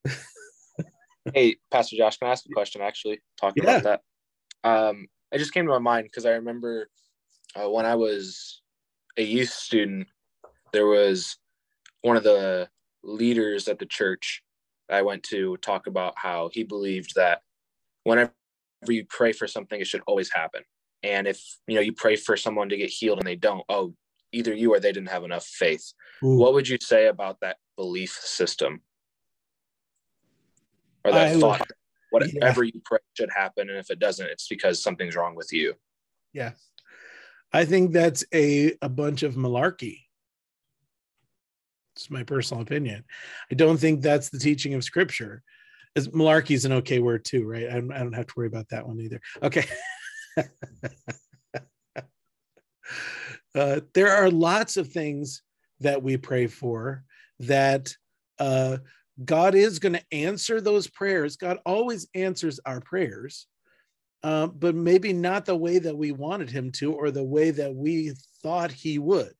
[1.34, 3.76] hey, Pastor Josh, can I ask a question actually talking yeah.
[3.76, 4.00] about
[4.62, 4.68] that?
[4.68, 6.88] Um, it just came to my mind because I remember
[7.54, 8.62] uh, when I was
[9.16, 10.08] a youth student,
[10.72, 11.36] there was
[12.02, 12.68] one of the
[13.02, 14.42] leaders at the church
[14.88, 17.40] I went to talk about how he believed that
[18.04, 18.32] whenever
[18.88, 20.62] you pray for something, it should always happen.
[21.02, 23.94] And if you know you pray for someone to get healed and they don't, oh,
[24.36, 25.92] either you or they didn't have enough faith.
[26.22, 26.36] Ooh.
[26.36, 28.82] What would you say about that belief system?
[31.04, 31.66] Or that I thought
[32.10, 35.74] whatever you pray should happen, and if it doesn't, it's because something's wrong with you.
[36.32, 36.52] Yeah.
[37.52, 40.00] I think that's a, a bunch of malarkey.
[41.94, 43.04] It's my personal opinion.
[43.50, 45.42] I don't think that's the teaching of scripture.
[45.94, 47.70] As malarkey is an okay word too, right?
[47.70, 49.20] I I don't have to worry about that one either.
[49.42, 49.64] Okay.
[53.56, 55.42] uh, there are lots of things
[55.80, 57.02] that we pray for
[57.40, 57.94] that
[58.38, 58.78] uh,
[59.24, 61.36] God is going to answer those prayers.
[61.36, 63.46] God always answers our prayers
[64.26, 67.72] uh, but maybe not the way that we wanted him to or the way that
[67.72, 69.32] we thought he would.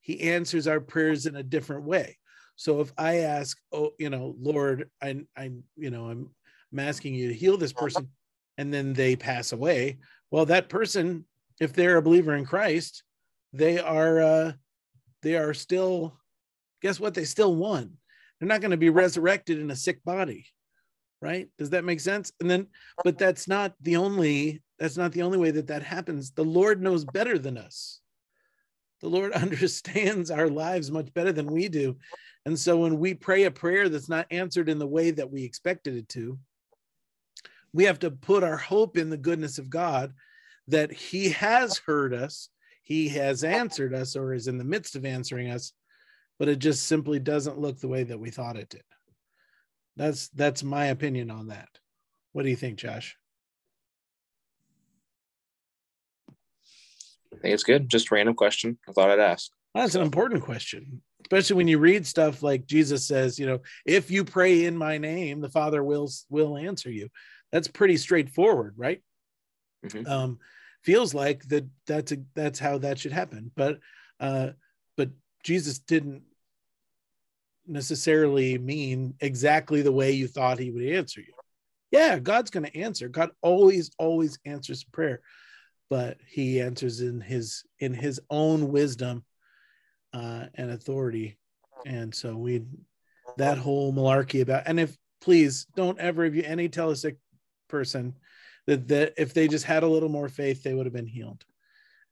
[0.00, 2.16] He answers our prayers in a different way.
[2.56, 6.30] So if I ask, oh, you know, Lord, I, I, you know, I'm,
[6.72, 8.08] I'm asking you to heal this person,
[8.56, 9.98] and then they pass away.
[10.30, 11.26] Well, that person,
[11.60, 13.02] if they're a believer in Christ,
[13.54, 14.52] they are, uh,
[15.22, 16.18] they are still.
[16.82, 17.14] Guess what?
[17.14, 17.96] They still won.
[18.38, 20.46] They're not going to be resurrected in a sick body
[21.24, 22.66] right does that make sense and then
[23.02, 26.82] but that's not the only that's not the only way that that happens the lord
[26.82, 28.00] knows better than us
[29.00, 31.96] the lord understands our lives much better than we do
[32.44, 35.42] and so when we pray a prayer that's not answered in the way that we
[35.42, 36.38] expected it to
[37.72, 40.12] we have to put our hope in the goodness of god
[40.68, 42.50] that he has heard us
[42.84, 45.72] he has answered us or is in the midst of answering us
[46.38, 48.82] but it just simply doesn't look the way that we thought it did
[49.96, 51.68] that's that's my opinion on that.
[52.32, 53.16] What do you think, Josh?
[57.32, 57.88] I think it's good.
[57.88, 58.78] Just a random question.
[58.88, 59.50] I thought I'd ask.
[59.74, 64.10] That's an important question, especially when you read stuff like Jesus says, you know, if
[64.10, 67.08] you pray in my name, the Father will will answer you.
[67.52, 69.00] That's pretty straightforward, right?
[69.84, 70.08] Mhm.
[70.08, 70.38] Um,
[70.84, 73.78] feels like that that's a, that's how that should happen, but
[74.20, 74.50] uh,
[74.96, 75.10] but
[75.42, 76.22] Jesus didn't
[77.66, 81.32] necessarily mean exactly the way you thought he would answer you.
[81.90, 83.08] Yeah, God's going to answer.
[83.08, 85.20] God always always answers prayer,
[85.88, 89.24] but he answers in his in his own wisdom
[90.12, 91.38] uh, and authority.
[91.86, 92.62] And so we
[93.38, 97.12] that whole malarkey about and if please don't ever if you any a
[97.68, 98.14] person
[98.66, 101.44] that that if they just had a little more faith, they would have been healed.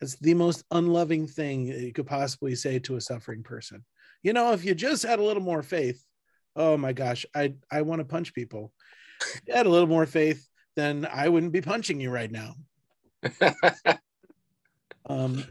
[0.01, 3.85] It's the most unloving thing you could possibly say to a suffering person
[4.23, 6.05] you know, if you just had a little more faith,
[6.55, 8.73] oh my gosh, I I want to punch people.
[9.21, 12.55] If you had a little more faith, then I wouldn't be punching you right now.
[15.05, 15.45] Um,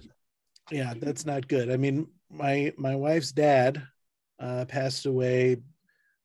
[0.71, 1.69] yeah, that's not good.
[1.69, 3.85] I mean, my my wife's dad
[4.39, 5.57] uh, passed away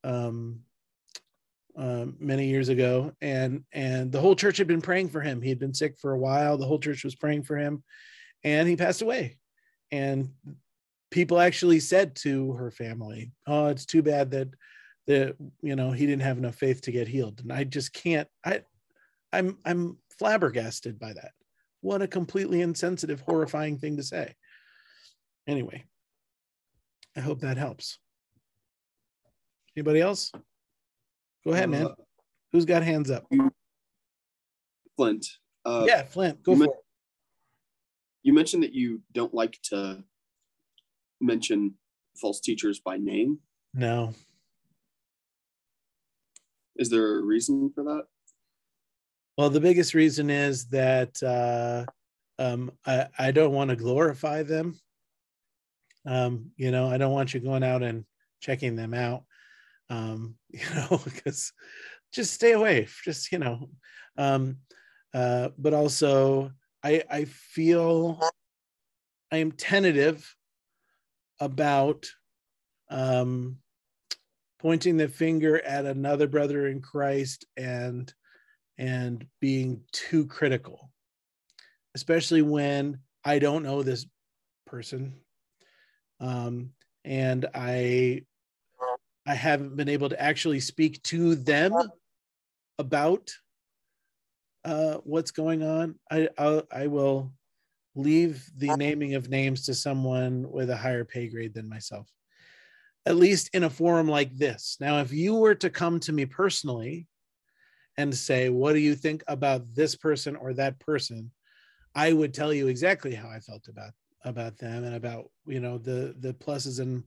[0.05, 0.61] um,
[1.77, 5.43] uh, many years ago, and and the whole church had been praying for him.
[5.43, 6.57] He had been sick for a while.
[6.57, 7.83] The whole church was praying for him,
[8.45, 9.39] and he passed away.
[9.93, 10.31] And
[11.11, 14.49] people actually said to her family, "Oh, it's too bad that
[15.07, 18.29] that you know he didn't have enough faith to get healed." And I just can't.
[18.45, 18.63] I
[19.33, 21.33] I'm I'm flabbergasted by that.
[21.83, 24.35] What a completely insensitive, horrifying thing to say.
[25.47, 25.85] Anyway,
[27.17, 27.99] I hope that helps.
[29.77, 30.33] Anybody else?
[31.47, 31.87] Go ahead, man.
[31.87, 31.95] Uh,
[32.53, 33.25] Who's got hands up?
[34.97, 35.27] Flint.
[35.65, 36.85] Uh, yeah, Flint, go you for men- it.
[38.25, 40.03] You mentioned that you don't like to
[41.21, 41.75] mention
[42.21, 43.39] false teachers by name.
[43.75, 44.15] No,
[46.77, 48.05] Is there a reason for that?
[49.39, 51.85] Well, the biggest reason is that uh,
[52.43, 54.81] um, I, I don't want to glorify them.
[56.07, 58.05] Um, you know, I don't want you going out and
[58.41, 59.25] checking them out.
[59.91, 61.53] Um, you know, because
[62.13, 62.89] just stay away.
[63.05, 63.71] Just you know,
[64.17, 64.59] um,
[65.15, 66.51] uh, but also
[66.83, 68.21] I I feel
[69.33, 70.35] I am tentative
[71.41, 72.07] about
[72.91, 73.59] um,
[74.59, 78.13] pointing the finger at another brother in Christ and
[78.79, 80.91] and being too critical,
[81.95, 84.07] especially when I don't know this
[84.67, 85.15] person,
[86.21, 86.71] um,
[87.05, 88.23] and I
[89.27, 91.73] I haven't been able to actually speak to them
[92.79, 93.31] about
[94.65, 95.99] uh, what's going on.
[96.11, 97.33] I I'll, I will
[97.95, 102.11] leave the naming of names to someone with a higher pay grade than myself
[103.07, 104.77] at least in a forum like this.
[104.81, 107.07] Now if you were to come to me personally
[107.97, 111.31] and say what do you think about this person or that person?
[111.95, 113.93] I would tell you exactly how i felt about
[114.25, 117.05] about them and about you know the the pluses and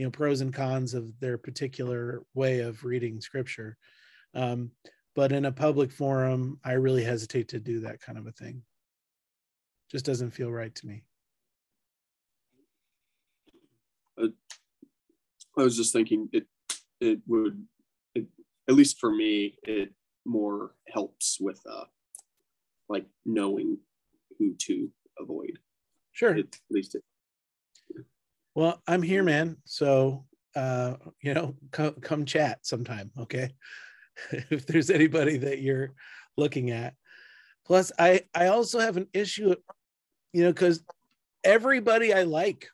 [0.00, 3.76] you know pros and cons of their particular way of reading scripture
[4.32, 4.70] um,
[5.14, 8.62] but in a public forum i really hesitate to do that kind of a thing
[9.90, 11.02] just doesn't feel right to me
[14.18, 14.28] uh,
[15.58, 16.46] I was just thinking it
[17.02, 17.62] it would
[18.14, 18.24] it,
[18.70, 19.92] at least for me it
[20.24, 21.84] more helps with uh
[22.88, 23.76] like knowing
[24.38, 25.58] who to avoid.
[26.12, 26.34] Sure.
[26.34, 27.02] At least it.
[28.54, 29.56] Well, I'm here, man.
[29.64, 30.24] So,
[30.56, 33.10] uh, you know, come, come chat sometime.
[33.18, 33.50] Okay.
[34.50, 35.92] if there's anybody that you're
[36.36, 36.94] looking at.
[37.66, 39.54] Plus, I, I also have an issue,
[40.32, 40.82] you know, because
[41.44, 42.68] everybody I like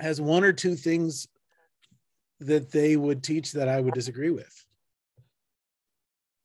[0.00, 1.28] has one or two things
[2.40, 4.52] that they would teach that I would disagree with.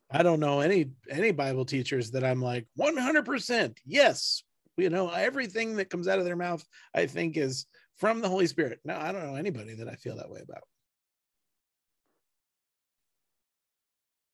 [0.09, 4.43] I don't know any any Bible teachers that I'm like 100% yes,
[4.77, 6.63] you know everything that comes out of their mouth
[6.93, 7.65] I think is
[7.97, 8.79] from the Holy Spirit.
[8.85, 10.63] No, I don't know anybody that I feel that way about.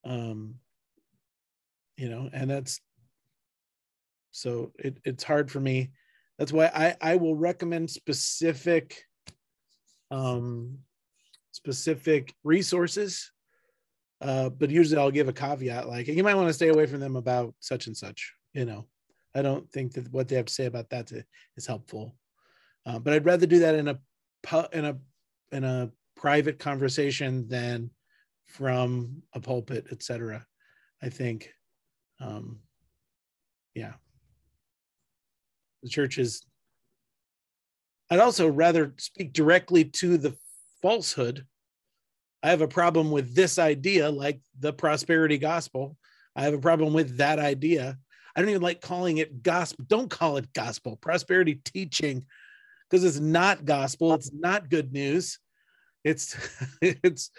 [0.05, 0.55] Um,
[1.95, 2.82] you know, and that's
[4.32, 5.91] so it, it's hard for me.
[6.38, 9.03] That's why I I will recommend specific
[10.11, 10.80] um
[11.51, 13.32] specific resources
[14.24, 17.01] uh, but usually I'll give a caveat like you might want to stay away from
[17.01, 18.34] them about such and such.
[18.53, 18.88] You know,
[19.36, 21.26] I don't think that what they have to say about that to,
[21.57, 22.16] is helpful.
[22.86, 24.00] Uh, but I'd rather do that in a
[24.74, 24.98] in a
[25.52, 27.90] in a private conversation than
[28.48, 30.46] from a pulpit, etc.
[31.02, 31.50] I think,
[32.20, 32.60] um,
[33.74, 33.94] yeah,
[35.82, 36.44] the church is.
[38.10, 40.36] I'd also rather speak directly to the
[40.82, 41.48] falsehood
[42.44, 45.98] I have a problem with this idea, like the prosperity gospel.
[46.36, 47.98] I have a problem with that idea.
[48.36, 49.86] I don't even like calling it gospel.
[49.88, 52.26] Don't call it gospel, prosperity teaching,
[52.90, 54.14] because it's not gospel.
[54.14, 55.40] It's not good news.
[56.04, 56.36] It's
[56.82, 57.32] it's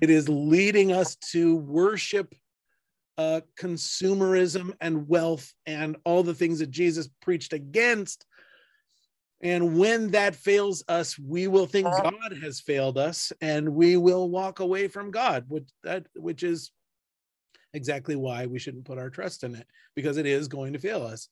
[0.00, 2.34] it is leading us to worship
[3.18, 8.26] uh, consumerism and wealth and all the things that Jesus preached against
[9.42, 14.30] and when that fails us, we will think God has failed us and we will
[14.30, 16.70] walk away from God, which that which is
[17.74, 21.02] exactly why we shouldn't put our trust in it because it is going to fail
[21.02, 21.28] us.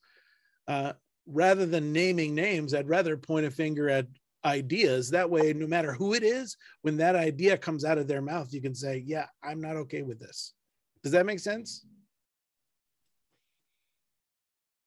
[0.69, 0.93] Uh,
[1.27, 4.07] rather than naming names, I'd rather point a finger at
[4.45, 5.11] ideas.
[5.11, 8.53] That way, no matter who it is, when that idea comes out of their mouth,
[8.53, 10.53] you can say, Yeah, I'm not okay with this.
[11.03, 11.85] Does that make sense?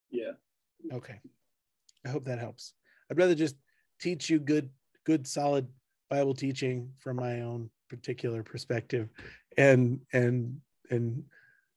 [0.10, 0.32] Yeah.
[0.94, 1.20] Okay.
[2.06, 2.74] I hope that helps.
[3.10, 3.56] I'd rather just
[4.00, 4.70] teach you good,
[5.06, 5.68] good, solid
[6.10, 9.10] Bible teaching from my own particular perspective,
[9.58, 10.60] and and
[10.90, 11.24] and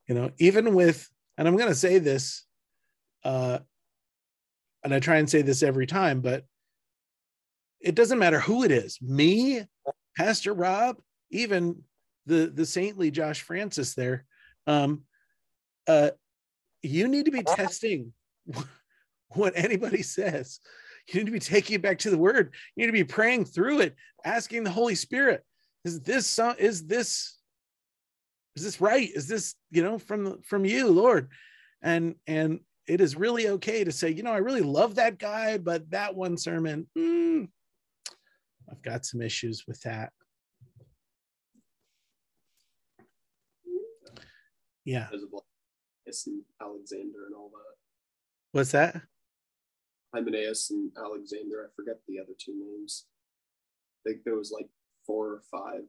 [0.06, 1.08] you know, even with,
[1.38, 2.44] and I'm going to say this,
[3.24, 3.60] uh,
[4.84, 6.44] and I try and say this every time, but
[7.80, 9.62] it doesn't matter who it is, me,
[10.16, 10.98] Pastor Rob,
[11.30, 11.82] even
[12.26, 14.24] the the saintly Josh Francis there.
[14.66, 15.02] Um,
[15.86, 16.10] uh,
[16.82, 18.12] you need to be testing
[19.28, 20.60] what anybody says
[21.08, 22.54] you need to be taking it back to the word.
[22.74, 25.44] You need to be praying through it, asking the Holy Spirit,
[25.84, 27.36] is this is this
[28.56, 29.08] is this right?
[29.14, 31.28] Is this, you know, from from you, Lord?
[31.82, 32.60] And and
[32.90, 36.16] it is really okay to say, you know, I really love that guy, but that
[36.16, 37.48] one sermon, mm,
[38.68, 40.10] I've got some issues with that.
[44.84, 45.06] Yeah.
[46.04, 47.76] Yes, and Alexander and all that.
[48.50, 49.00] What's that?
[50.12, 51.64] Hymenaeus and Alexander.
[51.64, 53.06] I forget the other two names.
[54.04, 54.68] I think there was like
[55.06, 55.82] four or five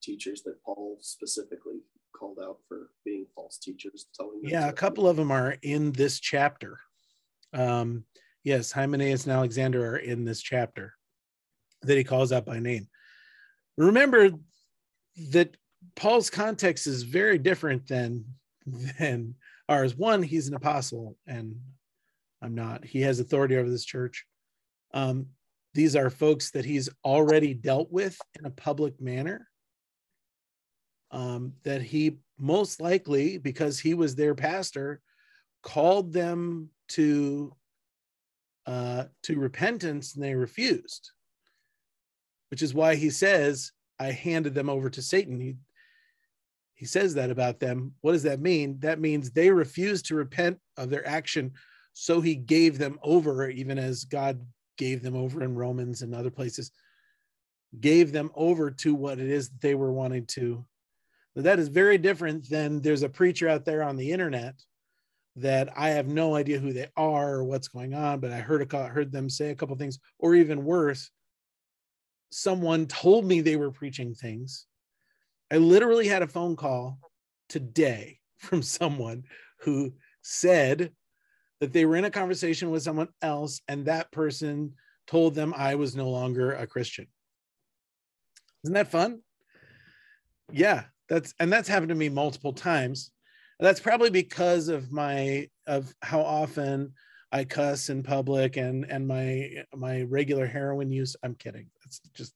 [0.00, 1.80] teachers that Paul specifically
[2.16, 6.20] called out for being false teachers, telling Yeah, a couple of them are in this
[6.20, 6.78] chapter.
[7.52, 8.04] Um,
[8.44, 10.94] yes, Hymenaeus and Alexander are in this chapter
[11.82, 12.88] that he calls out by name.
[13.76, 14.30] Remember
[15.30, 15.56] that
[15.96, 18.24] Paul's context is very different than
[18.98, 19.34] than
[19.68, 19.96] ours.
[19.96, 21.56] One, he's an apostle, and
[22.42, 22.84] I'm not.
[22.84, 24.24] He has authority over this church.
[24.92, 25.26] Um,
[25.74, 29.48] these are folks that he's already dealt with in a public manner.
[31.12, 35.00] Um, that he most likely, because he was their pastor,
[35.62, 37.54] called them to
[38.66, 41.10] uh, to repentance, and they refused.
[42.50, 45.56] Which is why he says, "I handed them over to Satan." He
[46.74, 47.94] he says that about them.
[48.00, 48.78] What does that mean?
[48.80, 51.52] That means they refused to repent of their action
[51.92, 54.40] so he gave them over, even as God
[54.76, 56.70] gave them over in Romans and other places,
[57.78, 60.64] gave them over to what it is that they were wanting to.
[61.36, 64.54] That is very different than there's a preacher out there on the internet
[65.36, 68.72] that I have no idea who they are or what's going on, but I heard
[68.72, 71.10] a heard them say a couple things, or even worse,
[72.30, 74.66] someone told me they were preaching things.
[75.52, 76.98] I literally had a phone call
[77.48, 79.24] today from someone
[79.60, 80.92] who said
[81.60, 84.74] that they were in a conversation with someone else and that person
[85.06, 87.06] told them I was no longer a Christian.
[88.64, 89.20] Isn't that fun?
[90.52, 93.10] Yeah, that's and that's happened to me multiple times.
[93.58, 96.94] That's probably because of my of how often
[97.32, 101.16] I cuss in public and and my my regular heroin use.
[101.22, 101.66] I'm kidding.
[101.84, 102.32] That's just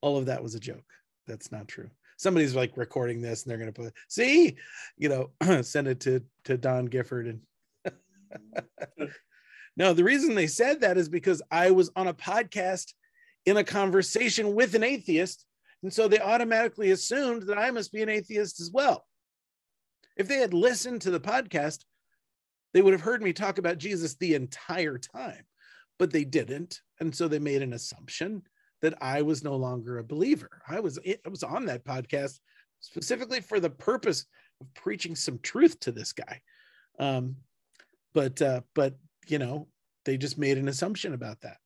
[0.00, 0.84] all of that was a joke.
[1.26, 1.90] That's not true.
[2.16, 4.56] Somebody's like recording this and they're gonna put see,
[4.96, 7.40] you know, send it to to Don Gifford and
[9.76, 12.92] no, the reason they said that is because I was on a podcast
[13.46, 15.44] in a conversation with an atheist.
[15.82, 19.06] And so they automatically assumed that I must be an atheist as well.
[20.16, 21.80] If they had listened to the podcast,
[22.72, 25.44] they would have heard me talk about Jesus the entire time,
[25.98, 26.80] but they didn't.
[27.00, 28.42] And so they made an assumption
[28.80, 30.62] that I was no longer a believer.
[30.68, 32.38] I was I was on that podcast
[32.80, 34.26] specifically for the purpose
[34.60, 36.40] of preaching some truth to this guy.
[36.98, 37.36] Um,
[38.12, 39.68] but uh, but you know
[40.04, 41.58] they just made an assumption about that,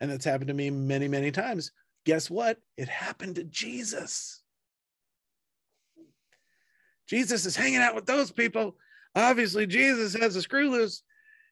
[0.00, 1.72] and that's happened to me many many times.
[2.08, 2.56] Guess what?
[2.78, 4.40] It happened to Jesus.
[7.06, 8.76] Jesus is hanging out with those people.
[9.14, 11.02] Obviously, Jesus has a screw loose.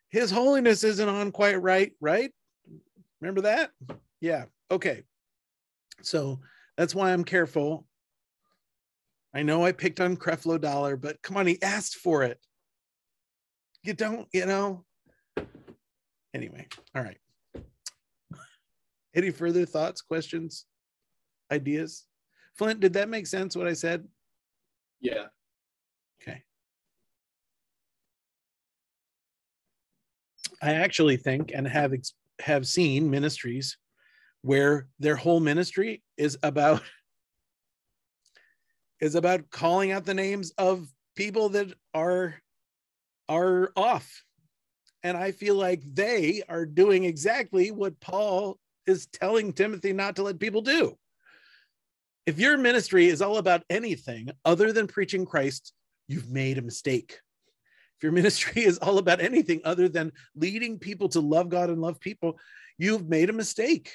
[0.09, 2.33] His holiness isn't on quite right, right?
[3.21, 3.71] Remember that?
[4.23, 4.47] Yeah.
[4.71, 5.03] Okay.
[6.01, 6.41] So
[6.79, 7.87] that's why I'm careful.
[9.35, 12.41] I know I picked on Creflo Dollar, but come on, he asked for it.
[13.83, 14.87] You don't, you know.
[16.33, 17.19] Anyway, all right.
[19.17, 20.67] Any further thoughts, questions,
[21.51, 22.05] ideas?
[22.55, 24.07] Flint, did that make sense what I said?
[25.01, 25.25] Yeah.
[26.21, 26.43] Okay.
[30.61, 33.79] I actually think and have ex- have seen ministries
[34.43, 36.83] where their whole ministry is about
[39.01, 42.35] is about calling out the names of people that are
[43.29, 44.25] are off
[45.03, 50.23] and i feel like they are doing exactly what paul is telling timothy not to
[50.23, 50.97] let people do
[52.27, 55.73] if your ministry is all about anything other than preaching christ
[56.09, 57.21] you've made a mistake
[57.97, 61.81] if your ministry is all about anything other than leading people to love god and
[61.81, 62.39] love people
[62.79, 63.93] you've made a mistake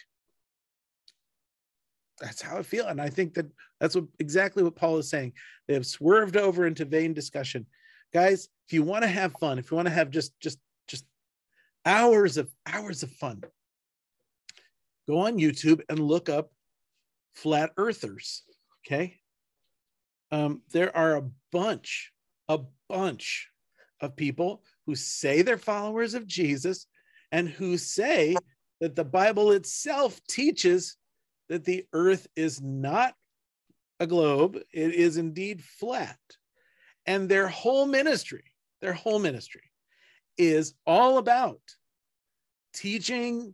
[2.21, 2.85] that's how I feel.
[2.85, 3.47] And I think that
[3.79, 5.33] that's what exactly what Paul is saying.
[5.67, 7.65] They have swerved over into vain discussion.
[8.13, 11.05] Guys, if you want to have fun, if you want to have just just just
[11.85, 13.43] hours of hours of fun,
[15.11, 16.51] go on YouTube and look up
[17.33, 18.43] flat earthers.
[18.85, 19.17] Okay.
[20.31, 22.13] Um, there are a bunch,
[22.47, 23.49] a bunch
[23.99, 26.87] of people who say they're followers of Jesus
[27.31, 28.37] and who say
[28.79, 30.95] that the Bible itself teaches
[31.49, 33.13] that the earth is not
[33.99, 36.17] a globe, it is indeed flat.
[37.05, 38.45] And their whole ministry,
[38.81, 39.69] their whole ministry
[40.37, 41.59] is all about
[42.73, 43.53] teaching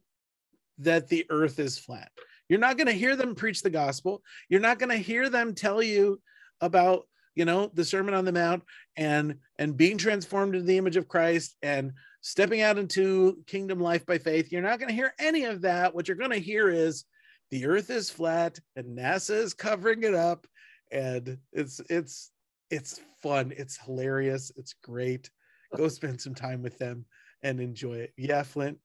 [0.79, 2.11] that the earth is flat.
[2.49, 4.23] You're not going to hear them preach the gospel.
[4.49, 6.21] You're not going to hear them tell you
[6.61, 8.63] about, you know, the Sermon on the Mount
[8.95, 14.05] and and being transformed into the image of Christ and stepping out into kingdom life
[14.05, 14.51] by faith.
[14.51, 15.93] You're not going to hear any of that.
[15.93, 17.05] What you're going to hear is
[17.51, 20.47] the earth is flat and NASA is covering it up
[20.91, 22.31] and it's it's
[22.69, 25.29] it's fun, it's hilarious, it's great.
[25.75, 27.05] Go spend some time with them
[27.43, 28.13] and enjoy it.
[28.17, 28.77] Yeah, Flint.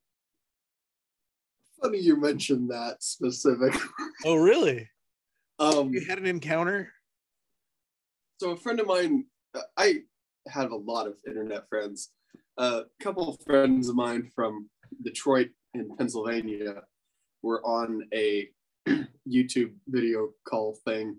[1.83, 3.75] Funny you mentioned that specific.
[4.25, 4.89] Oh, really?
[5.59, 6.93] Um, You had an encounter?
[8.41, 9.25] so a friend of mine,
[9.55, 10.03] uh, I
[10.49, 12.11] have a lot of internet friends.
[12.59, 14.69] a couple of friends of mine from
[15.05, 16.83] Detroit in Pennsylvania
[17.43, 18.49] were on a
[19.29, 21.17] YouTube video call thing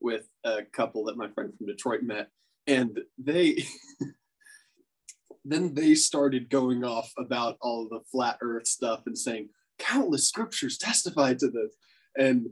[0.00, 2.28] with a couple that my friend from Detroit met,
[2.66, 3.64] and they
[5.44, 9.48] then they started going off about all the flat Earth stuff and saying
[9.78, 11.74] countless scriptures testify to this,
[12.16, 12.48] and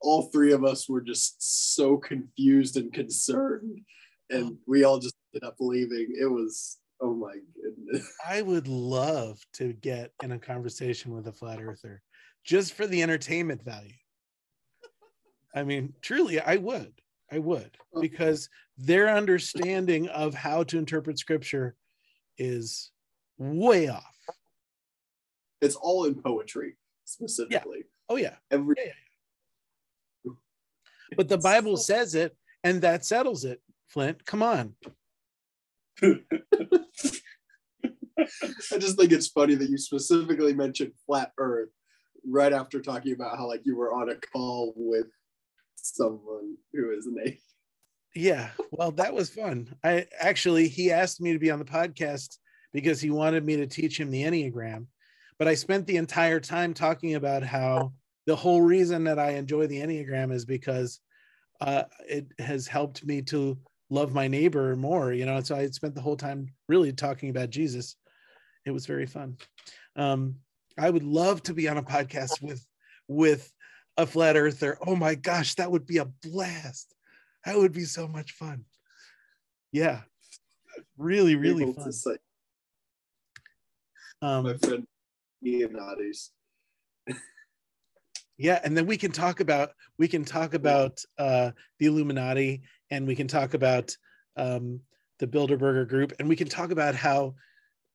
[0.00, 3.80] all three of us were just so confused and concerned,
[4.30, 6.14] and we all just ended up leaving.
[6.20, 8.10] It was oh my goodness.
[8.28, 12.02] I would love to get in a conversation with a flat earther
[12.44, 13.92] just for the entertainment value.
[15.54, 16.92] I mean, truly, I would.
[17.32, 18.00] I would oh.
[18.00, 18.48] because
[18.78, 21.74] their understanding of how to interpret scripture
[22.38, 22.92] is
[23.38, 24.15] way off.
[25.60, 27.84] It's all in poetry specifically.
[28.08, 28.34] Oh, yeah.
[28.50, 30.32] Every Yeah,
[31.16, 33.60] But the Bible says it, and that settles it.
[33.88, 34.74] Flint, come on.
[36.02, 36.20] I
[38.78, 41.70] just think it's funny that you specifically mentioned flat Earth
[42.28, 45.06] right after talking about how like you were on a call with
[45.76, 47.42] someone who is an atheist.
[48.14, 49.74] Yeah, well, that was fun.
[49.84, 52.38] I actually he asked me to be on the podcast
[52.72, 54.86] because he wanted me to teach him the Enneagram.
[55.38, 57.92] But I spent the entire time talking about how
[58.26, 61.00] the whole reason that I enjoy the Enneagram is because
[61.60, 63.58] uh, it has helped me to
[63.90, 65.40] love my neighbor more, you know.
[65.40, 67.96] So I spent the whole time really talking about Jesus.
[68.64, 69.36] It was very fun.
[69.94, 70.36] Um,
[70.78, 72.64] I would love to be on a podcast with
[73.08, 73.50] with
[73.96, 74.78] a flat earther.
[74.86, 76.94] Oh my gosh, that would be a blast.
[77.44, 78.64] That would be so much fun.
[79.72, 80.00] Yeah.
[80.98, 81.92] Really, really fun.
[84.20, 84.86] Um, my friend
[85.44, 86.30] Leonardis.
[88.38, 93.06] yeah and then we can talk about we can talk about uh the illuminati and
[93.06, 93.96] we can talk about
[94.36, 94.80] um
[95.18, 97.34] the bilderberger group and we can talk about how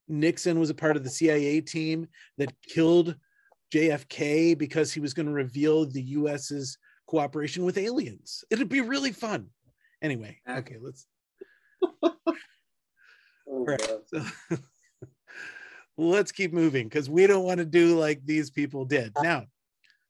[0.08, 3.16] nixon was a part of the cia team that killed
[3.74, 6.78] jfk because he was going to reveal the us's
[7.08, 8.44] cooperation with aliens.
[8.50, 9.48] It'd be really fun.
[10.02, 11.06] Anyway okay let's
[13.54, 13.82] Oh, Right.
[14.08, 14.24] So
[15.98, 19.12] let's keep moving because we don't want to do like these people did.
[19.16, 19.46] Uh, now,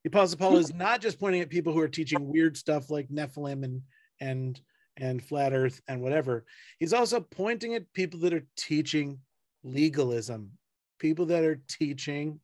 [0.03, 3.09] the Apostle Paul is not just pointing at people who are teaching weird stuff like
[3.09, 3.81] Nephilim and
[4.19, 4.59] and
[4.97, 6.45] and flat Earth and whatever.
[6.79, 9.19] He's also pointing at people that are teaching
[9.63, 10.51] legalism,
[10.99, 12.39] people that are teaching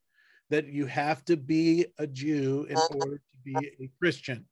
[0.49, 4.45] that you have to be a Jew in uh, order to be a Christian,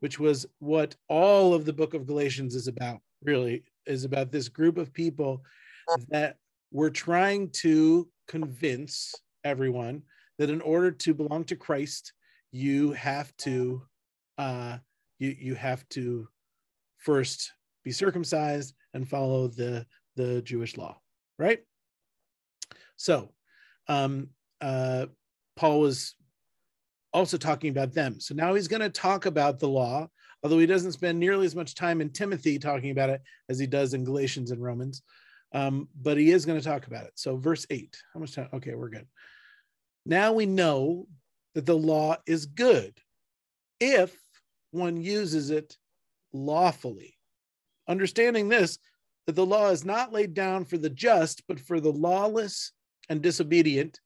[0.00, 3.00] which was what all of the book of Galatians is about.
[3.22, 5.42] Really, is about this group of people
[5.90, 6.36] uh, that
[6.76, 9.14] were trying to convince
[9.44, 10.02] everyone
[10.36, 12.12] that in order to belong to Christ,
[12.52, 13.80] you have to
[14.36, 14.76] uh,
[15.18, 16.28] you you have to
[16.98, 17.50] first
[17.82, 21.00] be circumcised and follow the the Jewish law,
[21.38, 21.60] right?
[22.96, 23.32] So,
[23.88, 24.28] um,
[24.60, 25.06] uh,
[25.56, 26.14] Paul was
[27.14, 28.20] also talking about them.
[28.20, 30.08] So now he's going to talk about the law,
[30.42, 33.66] although he doesn't spend nearly as much time in Timothy talking about it as he
[33.66, 35.02] does in Galatians and Romans.
[35.56, 37.12] Um, but he is going to talk about it.
[37.14, 38.50] So, verse 8, how much time?
[38.52, 39.06] Okay, we're good.
[40.04, 41.06] Now we know
[41.54, 42.92] that the law is good
[43.80, 44.14] if
[44.72, 45.78] one uses it
[46.34, 47.16] lawfully.
[47.88, 48.78] Understanding this,
[49.26, 52.72] that the law is not laid down for the just, but for the lawless
[53.08, 53.98] and disobedient,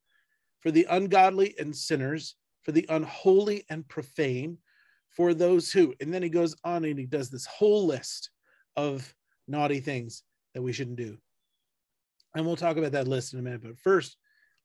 [0.60, 4.56] for the ungodly and sinners, for the unholy and profane,
[5.16, 8.30] for those who, and then he goes on and he does this whole list
[8.76, 9.12] of
[9.48, 10.22] naughty things
[10.54, 11.18] that we shouldn't do.
[12.34, 13.62] And we'll talk about that list in a minute.
[13.62, 14.16] But first,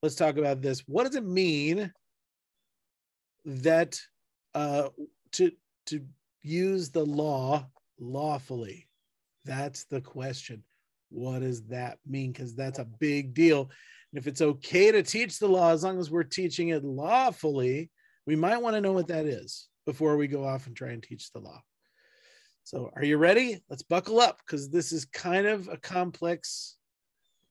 [0.01, 0.82] let's talk about this.
[0.88, 1.91] What does it mean
[3.45, 3.99] that
[4.53, 4.89] uh,
[5.34, 5.51] to
[5.88, 6.01] to
[6.41, 7.68] use the law
[7.99, 8.88] lawfully?
[9.45, 10.63] That's the question.
[11.09, 12.32] What does that mean?
[12.32, 13.70] Because that's a big deal.
[14.11, 17.89] And if it's okay to teach the law as long as we're teaching it lawfully,
[18.26, 21.03] we might want to know what that is before we go off and try and
[21.03, 21.61] teach the law.
[22.63, 23.59] So, are you ready?
[23.70, 26.78] Let's buckle up because this is kind of a complex,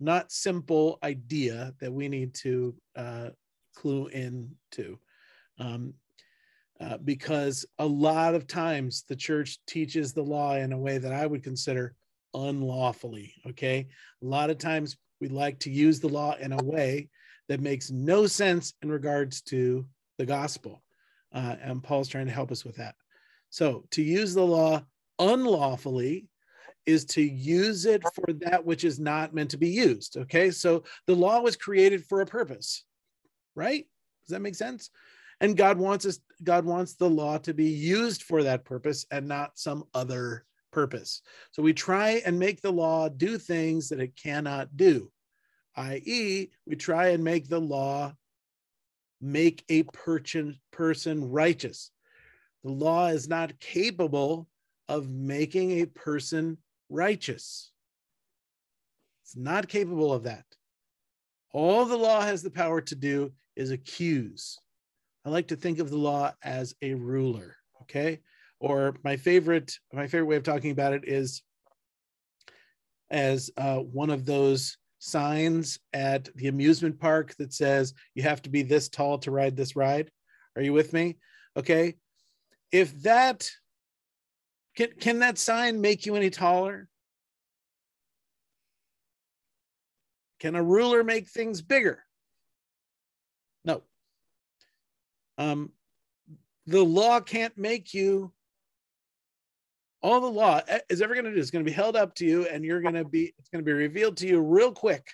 [0.01, 3.29] not simple idea that we need to uh,
[3.75, 4.99] clue into.
[5.59, 5.95] Um,
[6.81, 11.13] uh, because a lot of times the church teaches the law in a way that
[11.13, 11.95] I would consider
[12.35, 13.35] unlawfully.
[13.47, 13.87] Okay.
[14.23, 17.09] A lot of times we like to use the law in a way
[17.49, 19.87] that makes no sense in regards to
[20.19, 20.83] the gospel.
[21.33, 22.97] Uh, and Paul's trying to help us with that.
[23.51, 24.83] So to use the law
[25.19, 26.27] unlawfully
[26.87, 30.17] is to use it for that which is not meant to be used.
[30.17, 30.51] Okay.
[30.51, 32.85] So the law was created for a purpose,
[33.55, 33.87] right?
[34.27, 34.91] Does that make sense?
[35.41, 39.27] And God wants us, God wants the law to be used for that purpose and
[39.27, 41.23] not some other purpose.
[41.53, 45.11] So we try and make the law do things that it cannot do,
[45.77, 48.13] i.e., we try and make the law
[49.21, 50.59] make a person,
[51.31, 51.91] righteous.
[52.63, 54.49] The law is not capable
[54.89, 56.59] of making a person
[56.95, 57.73] righteous.
[59.25, 60.45] It's not capable of that.
[61.53, 64.59] All the law has the power to do is accuse.
[65.25, 68.21] I like to think of the law as a ruler, okay?
[68.61, 71.43] Or my favorite, my favorite way of talking about it is
[73.11, 78.51] as uh, one of those signs at the amusement park that says you have to
[78.51, 80.11] be this tall to ride this ride.
[80.57, 81.17] Are you with me?
[81.57, 81.95] Okay.
[82.73, 83.49] If that
[84.77, 86.89] can, can that sign make you any taller?
[90.41, 92.05] Can a ruler make things bigger?
[93.65, 93.83] No.
[95.39, 95.71] Um,
[96.67, 98.33] the law can't make you.
[100.03, 100.61] All the law
[100.91, 102.83] is ever going to do is going to be held up to you, and you're
[102.83, 103.33] going to be.
[103.39, 105.07] It's going to be revealed to you real quick.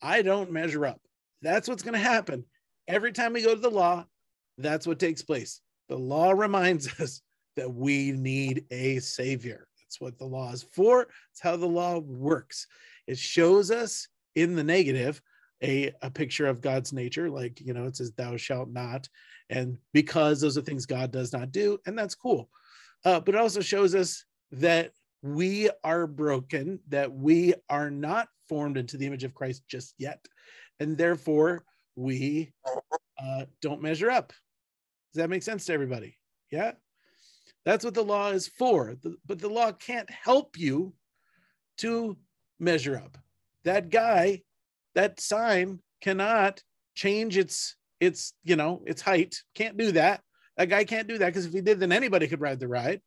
[0.00, 1.00] I don't measure up.
[1.42, 2.44] That's what's going to happen
[2.86, 4.04] every time we go to the law.
[4.58, 5.60] That's what takes place.
[5.88, 7.22] The law reminds us
[7.56, 9.68] that we need a savior.
[9.80, 11.08] That's what the law is for.
[11.30, 12.66] It's how the law works.
[13.06, 15.20] It shows us in the negative
[15.62, 19.08] a, a picture of God's nature, like, you know, it says, thou shalt not.
[19.52, 22.48] and because those are things God does not do, and that's cool.
[23.04, 24.92] Uh, but it also shows us that
[25.22, 30.24] we are broken, that we are not formed into the image of Christ just yet,
[30.80, 31.64] and therefore
[31.96, 32.52] we
[33.22, 34.32] uh, don't measure up.
[35.12, 36.16] Does that make sense to everybody?
[36.50, 36.72] Yeah.
[37.64, 38.96] That's what the law is for.
[39.26, 40.94] But the law can't help you
[41.78, 42.16] to
[42.58, 43.18] measure up.
[43.64, 44.42] That guy,
[44.94, 46.62] that sign cannot
[46.94, 49.42] change its its you know its height.
[49.54, 50.20] Can't do that.
[50.56, 53.00] That guy can't do that because if he did, then anybody could ride the ride,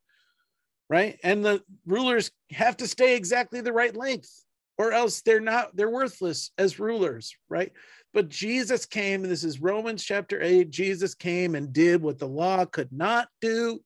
[0.89, 1.19] right?
[1.23, 4.31] And the rulers have to stay exactly the right length,
[4.77, 7.71] or else they're not they're worthless as rulers, right?
[8.13, 10.69] But Jesus came, and this is Romans chapter 8.
[10.69, 13.81] Jesus came and did what the law could not do.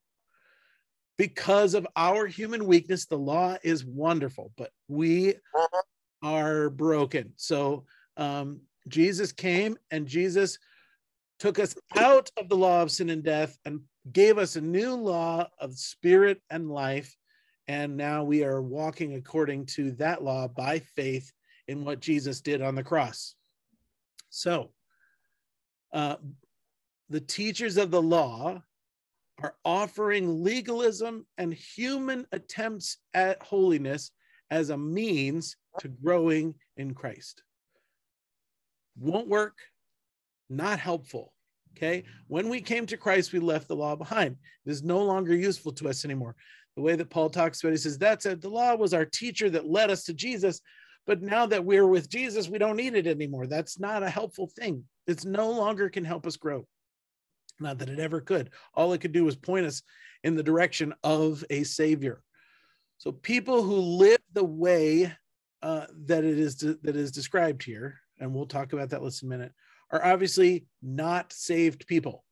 [1.20, 5.34] Because of our human weakness, the law is wonderful, but we
[6.22, 7.34] are broken.
[7.36, 7.84] So
[8.16, 10.58] um, Jesus came and Jesus
[11.38, 14.94] took us out of the law of sin and death and gave us a new
[14.94, 17.14] law of spirit and life.
[17.68, 21.30] And now we are walking according to that law by faith
[21.68, 23.34] in what Jesus did on the cross.
[24.30, 24.70] So,
[25.92, 26.16] uh,
[27.10, 28.62] the teachers of the law
[29.40, 34.10] are offering legalism and human attempts at holiness
[34.50, 37.42] as a means to growing in Christ.
[38.98, 39.56] Won't work,
[40.48, 41.32] not helpful.
[41.76, 42.04] Okay.
[42.26, 44.36] When we came to Christ, we left the law behind.
[44.66, 46.34] It is no longer useful to us anymore.
[46.76, 48.40] The way that Paul talks about it, he says, That's it.
[48.40, 50.60] The law was our teacher that led us to Jesus.
[51.06, 53.46] But now that we're with Jesus, we don't need it anymore.
[53.46, 54.84] That's not a helpful thing.
[55.06, 56.66] It's no longer can help us grow.
[57.60, 58.50] Not that it ever could.
[58.74, 59.82] All it could do was point us
[60.24, 62.22] in the direction of a savior.
[62.98, 65.12] So people who live the way
[65.62, 69.28] uh, that it is that is described here, and we'll talk about that list in
[69.28, 69.52] a minute,
[69.90, 72.24] are obviously not saved people.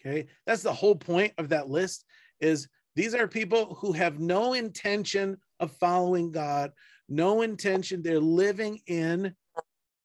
[0.00, 2.04] Okay, that's the whole point of that list.
[2.40, 6.72] Is these are people who have no intention of following God,
[7.08, 8.02] no intention.
[8.02, 9.34] They're living in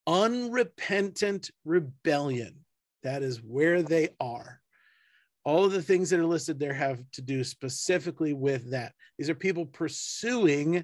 [0.08, 2.65] unrepentant rebellion.
[3.06, 4.60] That is where they are.
[5.44, 8.94] All of the things that are listed there have to do specifically with that.
[9.18, 10.84] These are people pursuing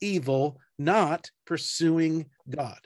[0.00, 2.78] evil, not pursuing God.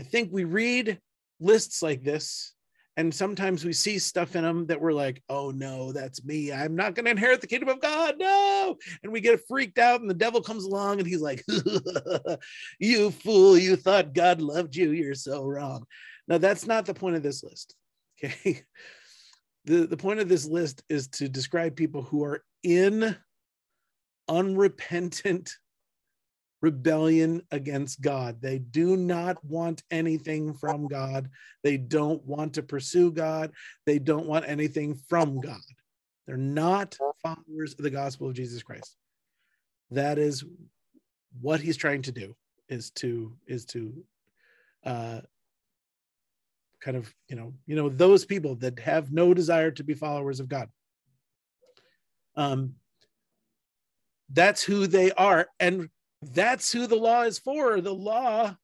[0.00, 0.98] I think we read
[1.38, 2.54] lists like this
[2.96, 6.52] and sometimes we see stuff in them that we're like, oh no, that's me.
[6.52, 8.14] I'm not going to inherit the kingdom of God.
[8.18, 8.76] No.
[9.02, 11.44] And we get freaked out, and the devil comes along and he's like,
[12.78, 14.92] you fool, you thought God loved you.
[14.92, 15.84] You're so wrong.
[16.28, 17.74] Now, that's not the point of this list.
[18.24, 18.62] Okay.
[19.66, 23.16] The, the point of this list is to describe people who are in
[24.28, 25.50] unrepentant
[26.60, 28.42] rebellion against God.
[28.42, 31.30] They do not want anything from God.
[31.62, 33.52] They don't want to pursue God.
[33.86, 35.60] They don't want anything from God.
[36.26, 38.96] They're not followers of the gospel of Jesus Christ.
[39.90, 40.44] That is
[41.40, 42.36] what he's trying to do
[42.68, 44.04] is to is to
[44.84, 45.20] uh
[46.84, 50.38] kind of you know you know those people that have no desire to be followers
[50.38, 50.68] of God
[52.36, 52.74] um
[54.30, 55.88] that's who they are and
[56.32, 57.80] that's who the law is for.
[57.80, 58.56] The law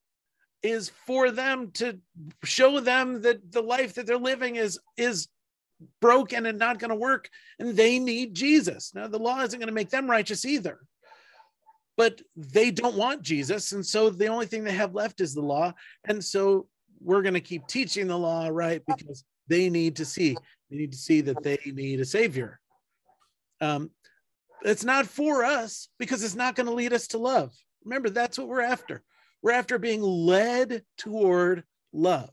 [0.62, 1.98] is for them to
[2.44, 5.28] show them that the life that they're living is is
[6.00, 8.92] broken and not going to work and they need Jesus.
[8.94, 10.78] Now the law isn't going to make them righteous either.
[11.96, 15.42] But they don't want Jesus and so the only thing they have left is the
[15.42, 15.72] law
[16.04, 16.66] and so
[17.02, 20.36] we're going to keep teaching the law right because they need to see
[20.70, 22.60] they need to see that they need a savior.
[23.60, 23.90] Um,
[24.62, 27.52] it's not for us because it's not going to lead us to love.
[27.84, 29.02] Remember, that's what we're after.
[29.42, 32.30] We're after being led toward love.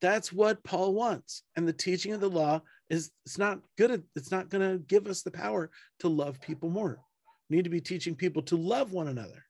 [0.00, 1.42] That's what Paul wants.
[1.56, 4.02] And the teaching of the law is it's not good.
[4.16, 5.70] It's not going to give us the power
[6.00, 6.98] to love people more.
[7.48, 9.44] We need to be teaching people to love one another.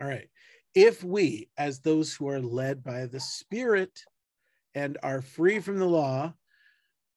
[0.00, 0.28] All right.
[0.74, 4.00] If we, as those who are led by the Spirit
[4.74, 6.32] and are free from the law,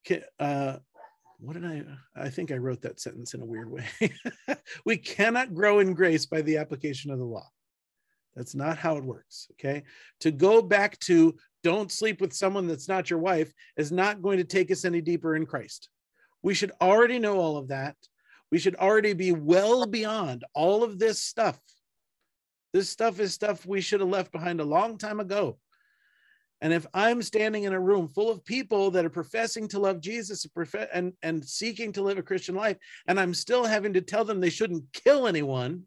[0.05, 0.77] can, uh,
[1.39, 1.83] what did I?
[2.15, 3.85] I think I wrote that sentence in a weird way.
[4.85, 7.47] we cannot grow in grace by the application of the law.
[8.35, 9.47] That's not how it works.
[9.53, 9.83] Okay.
[10.21, 14.37] To go back to don't sleep with someone that's not your wife is not going
[14.37, 15.89] to take us any deeper in Christ.
[16.43, 17.95] We should already know all of that.
[18.51, 21.59] We should already be well beyond all of this stuff.
[22.75, 25.57] This stuff is stuff we should have left behind a long time ago.
[26.59, 30.01] And if I'm standing in a room full of people that are professing to love
[30.01, 30.45] Jesus
[30.91, 32.75] and, and seeking to live a Christian life,
[33.07, 35.83] and I'm still having to tell them they shouldn't kill anyone,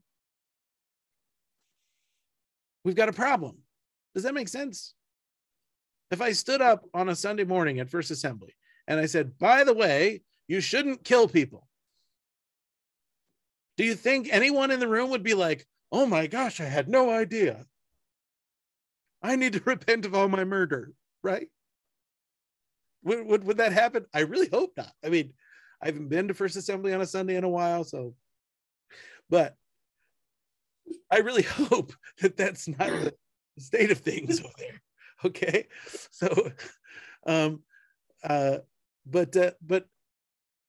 [2.87, 3.59] we've got a problem.
[4.15, 4.95] Does that make sense?
[6.11, 9.63] if I stood up on a Sunday morning at First Assembly and I said, by
[9.63, 11.69] the way, you shouldn't kill people,
[13.77, 16.89] do you think anyone in the room would be like, oh my gosh, I had
[16.89, 17.65] no idea?
[19.23, 21.49] I need to repent of all my murder, right?
[23.05, 24.07] Would, would, would that happen?
[24.13, 24.93] I really hope not.
[25.05, 25.33] I mean,
[25.83, 28.15] I haven't been to First Assembly on a Sunday in a while, so,
[29.31, 29.55] but
[31.11, 33.15] I really hope that that's not the
[33.59, 34.69] state of things over there.
[35.25, 35.67] Okay,
[36.13, 36.53] so,
[37.27, 37.65] um,
[38.23, 38.59] uh,
[39.05, 39.85] but uh, but,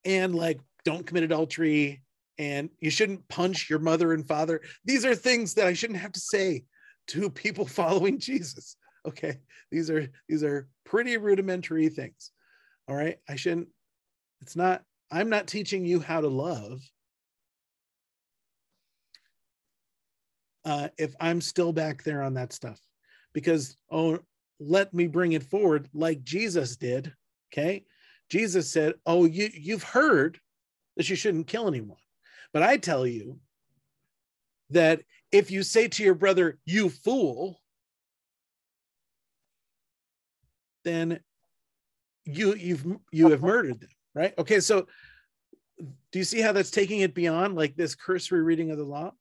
[0.04, 2.02] and like, don't commit adultery,
[2.40, 4.62] and you shouldn't punch your mother and father.
[4.86, 6.64] These are things that I shouldn't have to say
[7.08, 8.78] to people following Jesus.
[9.06, 9.40] Okay,
[9.72, 12.32] these are these are pretty rudimentary things.
[12.88, 13.68] All right, I shouldn't.
[14.42, 14.84] It's not.
[15.12, 16.82] I'm not teaching you how to love.
[20.66, 22.80] Uh, if I'm still back there on that stuff,
[23.34, 24.20] because oh,
[24.60, 27.14] let me bring it forward like Jesus did.
[27.52, 27.86] Okay,
[28.30, 30.40] Jesus said, "Oh, you you've heard
[30.98, 31.98] that you shouldn't kill anyone,
[32.54, 33.40] but I tell you
[34.70, 37.62] that if you say to your brother, "You fool,"
[40.84, 41.20] then
[42.26, 44.34] you you've you have murdered them right?
[44.38, 44.88] Okay so
[46.12, 49.14] do you see how that's taking it beyond like this cursory reading of the law?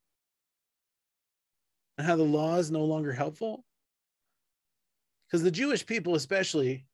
[1.97, 3.65] And how the law is no longer helpful?
[5.27, 6.87] Because the jewish people especially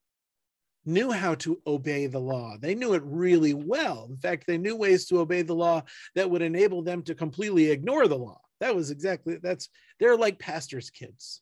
[0.85, 4.77] knew how to obey the law they knew it really well in fact they knew
[4.77, 5.83] ways to obey the law
[6.15, 9.69] that would enable them to completely ignore the law that was exactly that's
[9.99, 11.41] they're like pastors kids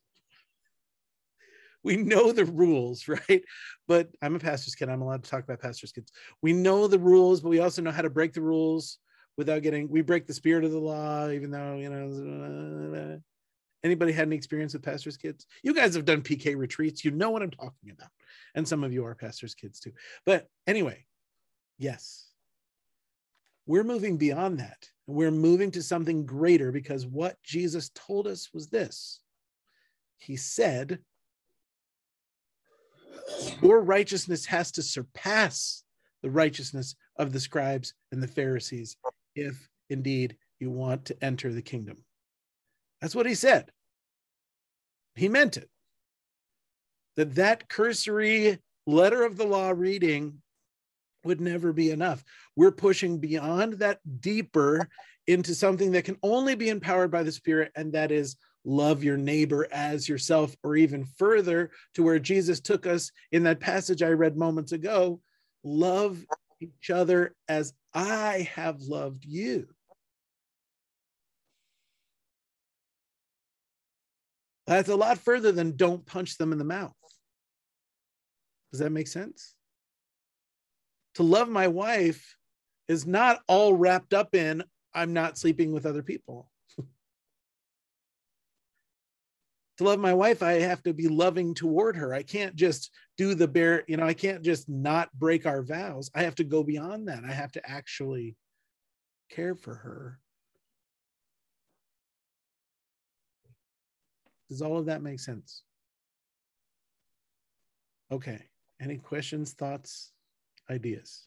[1.84, 3.42] we know the rules, right?
[3.88, 4.88] But I'm a pastor's kid.
[4.88, 6.12] I'm allowed to talk about pastor's kids.
[6.40, 8.98] We know the rules, but we also know how to break the rules
[9.36, 9.88] without getting.
[9.88, 13.20] We break the spirit of the law, even though you know.
[13.84, 15.46] Anybody had any experience with pastors' kids?
[15.62, 17.04] You guys have done PK retreats.
[17.04, 18.10] You know what I'm talking about,
[18.54, 19.92] and some of you are pastors' kids too.
[20.24, 21.04] But anyway,
[21.78, 22.28] yes,
[23.66, 24.88] we're moving beyond that.
[25.06, 29.20] We're moving to something greater because what Jesus told us was this.
[30.18, 31.00] He said,
[33.62, 35.82] your righteousness has to surpass
[36.22, 38.96] the righteousness of the scribes and the Pharisees
[39.34, 41.98] if indeed you want to enter the kingdom.
[43.02, 43.70] That's what he said.
[45.16, 45.68] He meant it.
[47.16, 50.40] That that cursory letter of the law reading
[51.24, 52.24] would never be enough.
[52.56, 54.88] We're pushing beyond that deeper
[55.26, 59.16] into something that can only be empowered by the Spirit, and that is love your
[59.16, 64.10] neighbor as yourself, or even further to where Jesus took us in that passage I
[64.10, 65.20] read moments ago
[65.64, 66.24] love
[66.60, 69.68] each other as I have loved you.
[74.76, 76.94] That's a lot further than don't punch them in the mouth.
[78.70, 79.54] Does that make sense?
[81.16, 82.36] To love my wife
[82.88, 84.64] is not all wrapped up in
[84.94, 86.50] I'm not sleeping with other people.
[86.78, 86.86] to
[89.84, 92.14] love my wife, I have to be loving toward her.
[92.14, 96.10] I can't just do the bare, you know, I can't just not break our vows.
[96.14, 97.24] I have to go beyond that.
[97.24, 98.36] I have to actually
[99.30, 100.18] care for her.
[104.52, 105.62] Does all of that make sense?
[108.10, 108.38] Okay.
[108.82, 110.12] Any questions, thoughts,
[110.70, 111.26] ideas?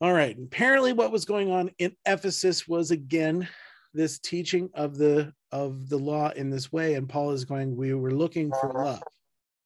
[0.00, 0.36] All right.
[0.36, 3.48] Apparently, what was going on in Ephesus was again
[3.94, 7.92] this teaching of the of the law in this way and paul is going we
[7.92, 9.02] were looking for love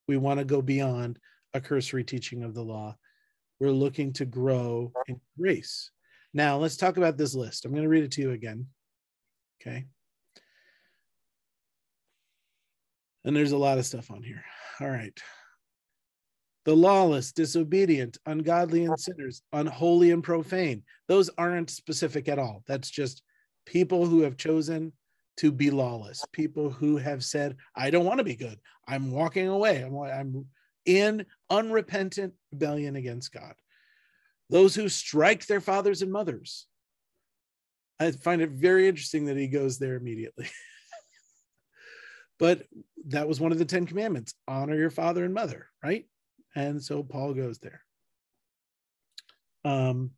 [0.08, 1.16] we want to go beyond
[1.54, 2.96] a cursory teaching of the law
[3.60, 5.92] we're looking to grow in grace
[6.34, 8.66] now let's talk about this list i'm going to read it to you again
[9.66, 9.86] okay
[13.24, 14.44] and there's a lot of stuff on here
[14.80, 15.20] all right
[16.66, 20.82] the lawless, disobedient, ungodly, and sinners, unholy and profane.
[21.06, 22.64] Those aren't specific at all.
[22.66, 23.22] That's just
[23.66, 24.92] people who have chosen
[25.36, 28.58] to be lawless, people who have said, I don't want to be good.
[28.88, 29.80] I'm walking away.
[29.82, 30.46] I'm, I'm
[30.84, 33.54] in unrepentant rebellion against God.
[34.50, 36.66] Those who strike their fathers and mothers.
[37.98, 40.48] I find it very interesting that he goes there immediately.
[42.38, 42.66] but
[43.08, 46.06] that was one of the 10 commandments honor your father and mother, right?
[46.54, 47.82] And so Paul goes there.
[49.64, 50.12] Um,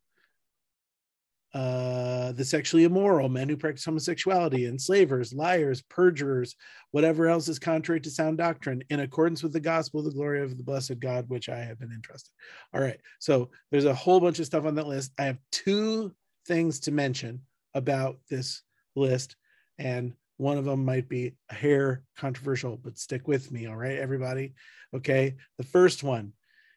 [1.54, 6.54] uh, the sexually immoral, men who practice homosexuality, enslavers, liars, perjurers,
[6.90, 10.56] whatever else is contrary to sound doctrine, in accordance with the gospel, the glory of
[10.58, 12.32] the blessed God, which I have been entrusted.
[12.74, 13.00] All right.
[13.18, 15.12] So there's a whole bunch of stuff on that list.
[15.18, 16.14] I have two
[16.46, 17.40] things to mention
[17.74, 18.62] about this
[18.96, 19.36] list,
[19.78, 23.66] and one of them might be a hair controversial, but stick with me.
[23.66, 24.54] All right, everybody.
[24.94, 25.36] Okay.
[25.58, 26.32] The first one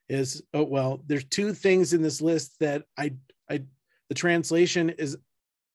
[0.10, 3.14] is oh well, there's two things in this list that I
[3.50, 3.64] I
[4.10, 5.18] the translation is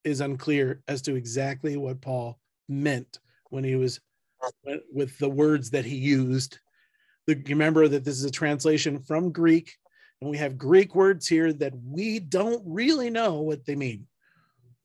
[0.05, 2.39] is unclear as to exactly what Paul
[2.69, 3.19] meant
[3.51, 4.01] when he was
[4.93, 6.59] with the words that he used.
[7.27, 9.73] The, remember that this is a translation from Greek,
[10.21, 14.07] and we have Greek words here that we don't really know what they mean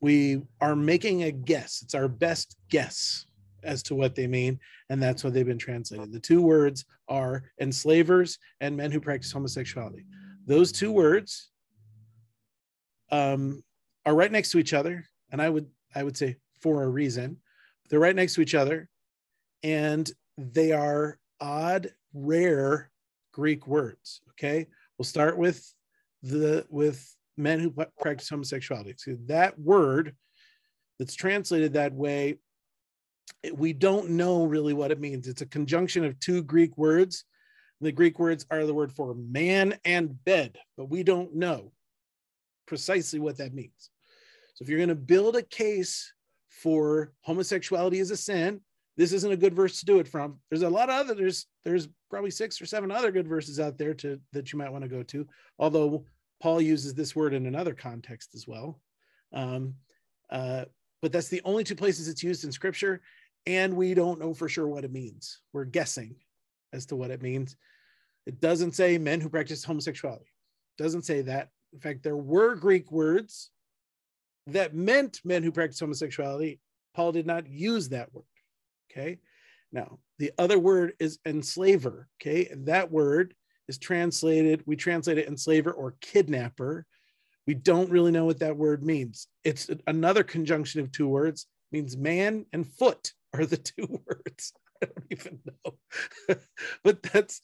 [0.02, 1.82] we are making a guess.
[1.84, 3.28] It's our best guess
[3.64, 6.12] as to what they mean, and that's what they've been translated.
[6.12, 10.06] The two words are enslavers and men who practice homosexuality.
[10.48, 11.52] Those two words
[13.12, 13.64] um,
[14.06, 17.38] are right next to each other, and I would I would say for a reason.
[17.90, 18.90] They're right next to each other,
[19.64, 22.90] and they are odd, rare
[23.34, 24.22] Greek words.
[24.32, 25.72] Okay, we'll start with
[26.24, 28.96] the with men who practice homosexuality.
[28.98, 30.16] So that word
[31.00, 32.38] that's translated that way,
[33.54, 35.28] we don't know really what it means.
[35.28, 37.26] It's a conjunction of two Greek words.
[37.80, 41.72] The Greek words are the word for man and bed, but we don't know
[42.68, 43.90] precisely what that means.
[44.54, 46.14] So if you're going to build a case
[46.50, 48.62] for homosexuality as a sin,
[48.98, 50.40] this isn't a good verse to do it from.
[50.50, 53.78] There's a lot of other there's there's probably six or seven other good verses out
[53.78, 55.28] there to that you might want to go to.
[55.58, 56.06] Although
[56.42, 58.82] Paul uses this word in another context as well.
[59.32, 59.76] Um,
[60.30, 60.66] uh,
[61.02, 63.02] but that's the only two places it's used in scripture.
[63.46, 65.42] And we don't know for sure what it means.
[65.54, 66.16] We're guessing
[66.74, 67.56] as to what it means.
[68.26, 70.26] It doesn't say men who practice homosexuality.
[70.78, 71.50] It doesn't say that.
[71.74, 73.52] In fact, there were Greek words
[74.48, 76.60] that meant men who practice homosexuality.
[76.94, 78.26] Paul did not use that word.
[78.92, 79.20] Okay.
[79.72, 82.10] Now, the other word is enslaver.
[82.22, 82.48] Okay.
[82.48, 83.34] And that word
[83.72, 86.86] is translated, we translate it enslaver or kidnapper.
[87.48, 89.28] We don't really know what that word means.
[89.46, 94.52] It's another conjunction of two words, means man and foot are the two words.
[94.84, 96.36] I don't even know.
[96.84, 97.40] but that's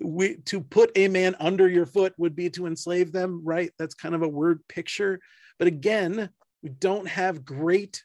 [0.00, 3.70] we to put a man under your foot would be to enslave them, right?
[3.78, 5.20] That's kind of a word picture.
[5.60, 6.30] But again,
[6.62, 8.02] we don't have great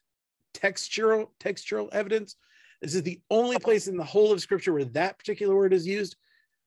[0.54, 2.36] textural textural evidence.
[2.84, 5.88] This is the only place in the whole of scripture where that particular word is
[5.88, 6.18] used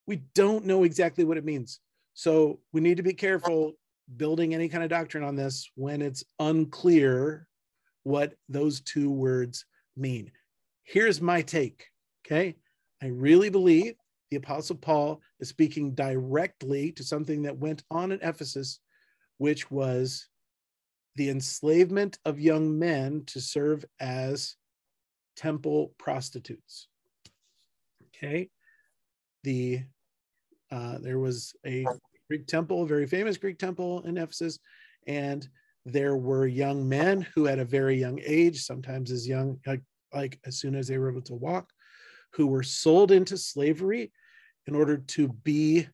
[0.07, 1.81] we don't know exactly what it means.
[2.15, 3.73] So we need to be careful
[4.17, 7.47] building any kind of doctrine on this when it's unclear
[8.05, 9.65] what those two words
[9.97, 10.31] mean.
[10.85, 11.87] Here's my take.
[12.25, 12.55] Okay.
[13.03, 13.95] I really believe
[14.31, 18.81] the Apostle Paul is speaking directly to something that went on in Ephesus,
[19.39, 20.29] which was
[21.17, 24.57] the enslavement of young men to serve as
[25.37, 26.89] temple prostitutes.
[28.09, 28.51] Okay.
[29.45, 29.83] The
[30.71, 31.87] uh, there was a
[32.29, 34.59] Greek temple, a very famous Greek temple in Ephesus,
[35.07, 35.49] and
[35.85, 40.39] there were young men who had a very young age, sometimes as young, like, like
[40.45, 41.71] as soon as they were able to walk,
[42.33, 44.11] who were sold into slavery
[44.67, 45.87] in order to be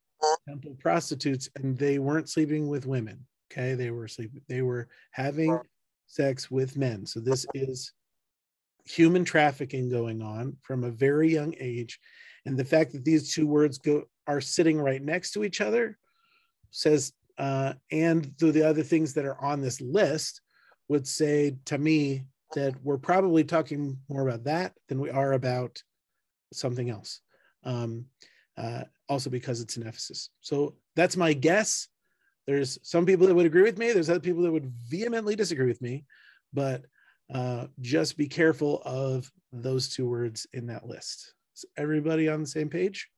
[0.48, 3.26] temple prostitutes, and they weren't sleeping with women.
[3.52, 5.58] Okay, they were sleeping, they were having
[6.06, 7.04] sex with men.
[7.04, 7.92] So this is
[8.84, 11.98] human trafficking going on from a very young age.
[12.46, 15.98] And the fact that these two words go are sitting right next to each other
[16.70, 20.40] says uh, and through the other things that are on this list
[20.88, 25.82] would say to me that we're probably talking more about that than we are about
[26.52, 27.20] something else.
[27.64, 28.06] Um,
[28.58, 30.30] uh, also because it's an ephesus.
[30.40, 31.88] So that's my guess.
[32.46, 33.92] There's some people that would agree with me.
[33.92, 36.04] There's other people that would vehemently disagree with me.
[36.52, 36.84] But
[37.32, 41.32] uh, just be careful of those two words in that list.
[41.56, 43.08] Is everybody on the same page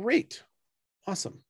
[0.00, 0.44] Great.
[1.08, 1.42] Awesome.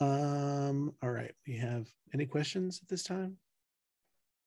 [0.00, 1.34] Um, all right.
[1.46, 3.36] We have any questions at this time?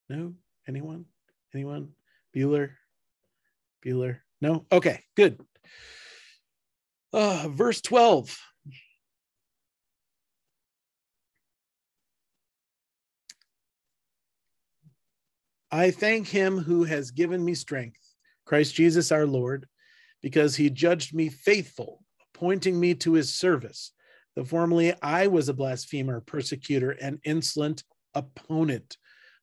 [0.09, 0.34] No?
[0.67, 1.05] Anyone?
[1.53, 1.89] Anyone?
[2.36, 2.71] Bueller?
[3.86, 4.21] Bueller?
[4.41, 4.65] No?
[4.71, 5.39] Okay, good.
[7.13, 8.36] Uh, verse 12.
[15.71, 18.01] I thank him who has given me strength,
[18.45, 19.67] Christ Jesus our Lord,
[20.24, 22.03] because he judged me faithful
[22.44, 23.94] appointing me to his service.
[24.36, 27.86] Though formerly I was a blasphemer, persecutor, and insolent
[28.16, 28.98] opponent,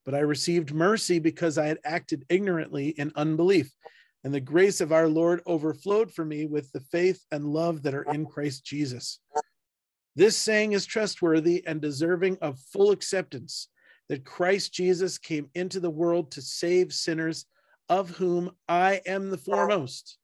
[0.04, 3.72] but I received mercy because I had acted ignorantly in unbelief.
[4.22, 7.94] And the grace of our Lord overflowed for me with the faith and love that
[7.94, 9.18] are in Christ Jesus.
[10.14, 13.68] This saying is trustworthy and deserving of full acceptance
[14.10, 17.46] that Christ Jesus came into the world to save sinners,
[17.88, 20.18] of whom I am the foremost.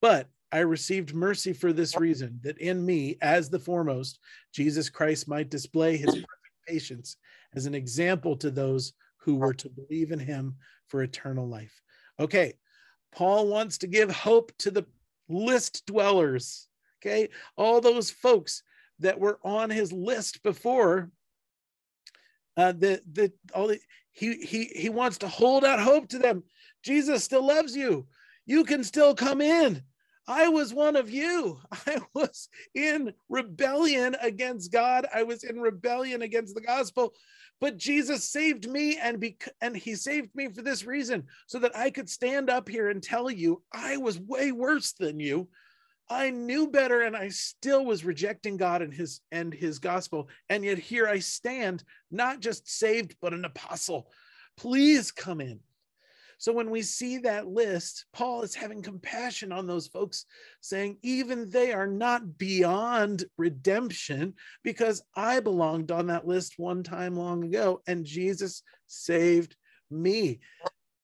[0.00, 4.18] But I received mercy for this reason, that in me, as the foremost,
[4.52, 6.26] Jesus Christ might display his perfect
[6.68, 7.16] patience
[7.54, 11.82] as an example to those who were to believe in him for eternal life.
[12.18, 12.54] Okay,
[13.12, 14.86] Paul wants to give hope to the
[15.28, 16.68] list dwellers.
[17.00, 18.62] Okay, all those folks
[19.00, 21.10] that were on his list before.
[22.56, 23.78] Uh, the the all the,
[24.10, 26.42] he he he wants to hold out hope to them.
[26.82, 28.06] Jesus still loves you.
[28.46, 29.82] You can still come in.
[30.28, 31.58] I was one of you.
[31.72, 35.06] I was in rebellion against God.
[35.12, 37.14] I was in rebellion against the gospel.
[37.60, 41.74] But Jesus saved me and bec- and he saved me for this reason so that
[41.74, 45.48] I could stand up here and tell you I was way worse than you.
[46.10, 50.64] I knew better and I still was rejecting God and his and his gospel and
[50.64, 54.08] yet here I stand not just saved but an apostle.
[54.56, 55.60] Please come in.
[56.38, 60.24] So when we see that list, Paul is having compassion on those folks,
[60.60, 67.16] saying, even they are not beyond redemption because I belonged on that list one time
[67.16, 69.56] long ago and Jesus saved
[69.90, 70.38] me.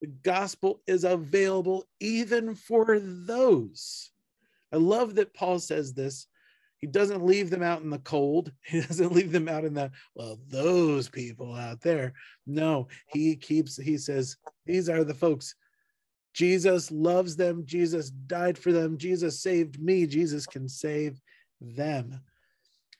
[0.01, 4.13] The gospel is available even for those.
[4.73, 6.29] I love that Paul says this
[6.85, 8.53] he doesn't leave them out in the cold.
[8.63, 12.13] He doesn't leave them out in the, well, those people out there.
[12.47, 15.55] No, he keeps, he says, these are the folks.
[16.35, 17.63] Jesus loves them.
[17.65, 18.99] Jesus died for them.
[18.99, 20.07] Jesus saved me.
[20.07, 21.19] Jesus can save
[21.59, 22.21] them.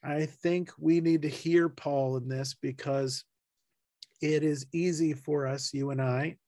[0.03, 3.23] I think we need to hear Paul in this because
[4.23, 6.39] it is easy for us, you and I,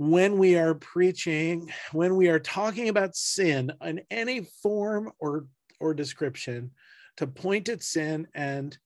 [0.00, 5.44] when we are preaching, when we are talking about sin in any form or,
[5.78, 6.70] or description,
[7.18, 8.78] to point at sin and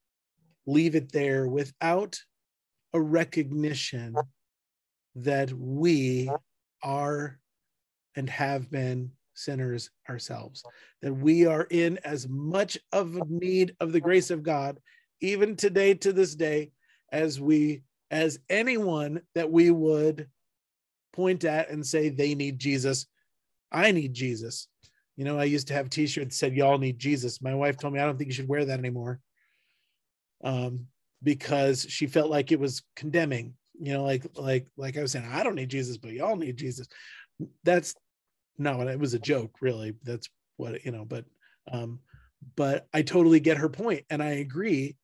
[0.66, 2.18] leave it there without
[2.94, 4.16] a recognition
[5.14, 6.28] that we
[6.82, 7.38] are
[8.16, 10.64] and have been sinners ourselves,
[11.00, 14.80] that we are in as much of need of the grace of God,
[15.20, 16.72] even today to this day,
[17.12, 20.28] as we as anyone that we would
[21.14, 23.06] point at and say they need Jesus.
[23.72, 24.68] I need Jesus.
[25.16, 27.40] You know, I used to have t-shirts that said y'all need Jesus.
[27.40, 29.20] My wife told me I don't think you should wear that anymore.
[30.42, 30.86] Um,
[31.22, 35.28] because she felt like it was condemning, you know, like like like I was saying,
[35.30, 36.86] I don't need Jesus, but y'all need Jesus.
[37.62, 37.94] That's
[38.58, 39.94] no, it was a joke, really.
[40.02, 41.24] That's what you know, but
[41.72, 42.00] um,
[42.56, 44.96] but I totally get her point, and I agree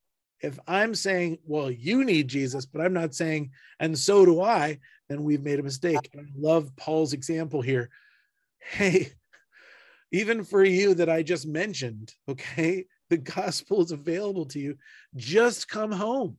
[0.43, 4.79] if I'm saying, well, you need Jesus, but I'm not saying, and so do I,
[5.09, 6.09] then we've made a mistake.
[6.13, 7.91] And I love Paul's example here.
[8.59, 9.13] Hey,
[10.13, 14.77] even for you that I just mentioned, okay, the gospel is available to you.
[15.17, 16.37] Just come home,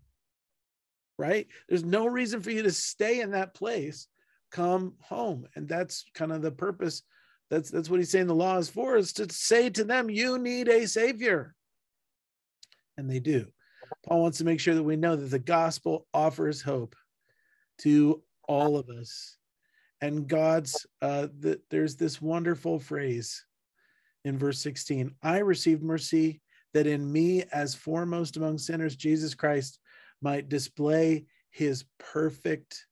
[1.17, 1.47] right?
[1.67, 4.07] There's no reason for you to stay in that place.
[4.51, 5.47] Come home.
[5.55, 7.03] And that's kind of the purpose.
[7.49, 10.37] That's that's what he's saying the law is for, is to say to them, you
[10.37, 11.53] need a savior.
[12.97, 13.47] And they do.
[14.05, 16.95] Paul wants to make sure that we know that the gospel offers hope
[17.79, 19.37] to all of us.
[20.01, 23.45] And God's, uh, the, there's this wonderful phrase
[24.25, 26.41] in verse 16 I received mercy
[26.73, 29.79] that in me, as foremost among sinners, Jesus Christ
[30.21, 32.85] might display his perfect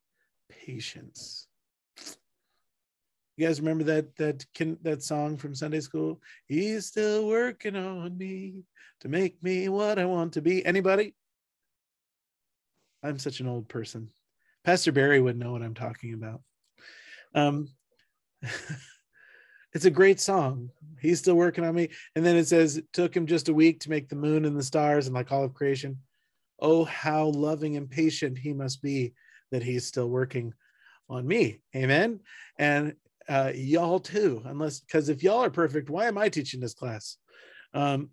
[0.49, 1.48] patience.
[3.40, 4.45] You guys remember that that
[4.84, 6.20] that song from Sunday school?
[6.45, 8.66] He's still working on me
[8.99, 10.66] to make me what I want to be.
[10.66, 11.16] Anybody?
[13.02, 14.10] I'm such an old person.
[14.66, 16.41] Pastor Barry would know what I'm talking about.
[17.34, 17.70] Um,
[19.74, 20.70] it's a great song.
[20.99, 21.91] He's still working on me.
[22.18, 24.57] And then it says it took him just a week to make the moon and
[24.57, 25.99] the stars and like all of creation.
[26.60, 29.14] Oh, how loving and patient he must be
[29.52, 30.53] that he's still working
[31.10, 31.61] on me.
[31.74, 32.20] Amen.
[32.57, 32.95] And
[33.30, 37.18] uh, y'all too, unless because if y'all are perfect, why am I teaching this class?
[37.73, 38.10] Um,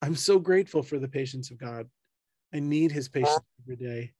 [0.00, 1.88] I'm so grateful for the patience of God.
[2.54, 4.12] I need his patience every day.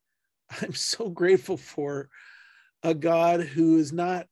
[0.61, 2.09] I'm so grateful for
[2.83, 4.27] a God who is not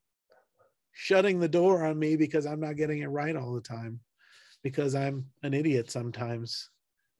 [0.92, 4.00] shutting the door on me because I'm not getting it right all the time,
[4.62, 6.68] because I'm an idiot sometimes.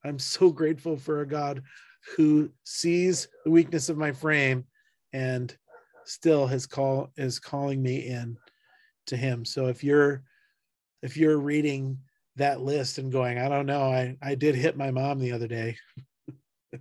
[0.04, 1.62] I'm so grateful for a God
[2.16, 4.64] who sees the weakness of my frame
[5.12, 5.56] and
[6.04, 8.36] still his call is calling me in
[9.06, 9.44] to him.
[9.44, 10.22] So if you're
[11.02, 11.98] if you're reading
[12.36, 15.48] that list and going, I don't know, I, I did hit my mom the other
[15.48, 15.76] day.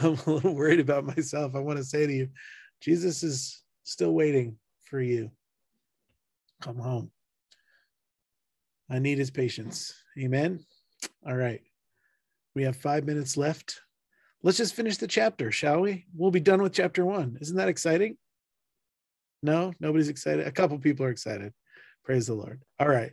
[0.00, 1.54] I'm a little worried about myself.
[1.54, 2.28] I want to say to you,
[2.80, 5.30] Jesus is still waiting for you.
[6.62, 7.10] Come home.
[8.90, 9.94] I need his patience.
[10.18, 10.64] Amen.
[11.26, 11.60] All right.
[12.54, 13.80] We have five minutes left
[14.42, 16.06] let's just finish the chapter, shall we?
[16.14, 17.38] We'll be done with chapter one.
[17.40, 18.16] Isn't that exciting?
[19.42, 20.46] No, nobody's excited.
[20.46, 21.52] A couple people are excited.
[22.04, 22.62] Praise the Lord.
[22.78, 23.12] All right.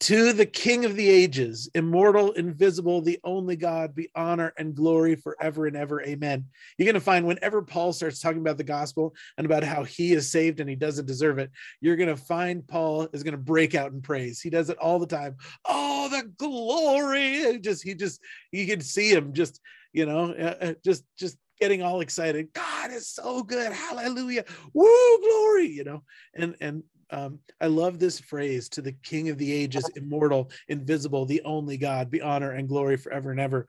[0.00, 5.16] To the King of the ages, immortal, invisible, the only God, be honor and glory
[5.16, 6.00] forever and ever.
[6.02, 6.44] Amen.
[6.76, 10.12] You're going to find whenever Paul starts talking about the gospel and about how he
[10.12, 11.50] is saved and he doesn't deserve it,
[11.80, 14.40] you're going to find Paul is going to break out in praise.
[14.40, 15.36] He does it all the time.
[15.64, 17.58] Oh, the glory.
[17.58, 18.20] Just, he just,
[18.52, 19.60] you can see him just,
[19.92, 22.52] you know, uh, uh just, just getting all excited.
[22.52, 23.72] God is so good.
[23.72, 24.44] Hallelujah.
[24.72, 26.04] Woo, glory, you know,
[26.34, 31.24] and, and um, I love this phrase to the King of the ages, immortal, invisible,
[31.24, 33.66] the only God, be honor and glory forever and ever.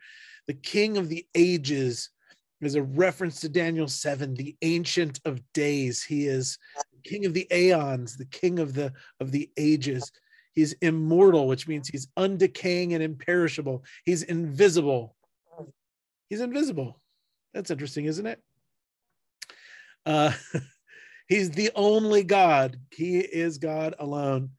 [0.47, 2.09] The King of the ages
[2.61, 6.03] is a reference to Daniel 7, the ancient of days.
[6.03, 6.57] He is
[7.03, 10.11] king of the aeons, the king of the of the ages.
[10.53, 13.85] He's immortal, which means he's undecaying and imperishable.
[14.03, 15.15] He's invisible.
[16.29, 16.99] He's invisible.
[17.53, 18.41] That's interesting, isn't it?
[20.05, 20.33] Uh,
[21.30, 22.77] He's the only God.
[22.91, 24.49] He is God alone.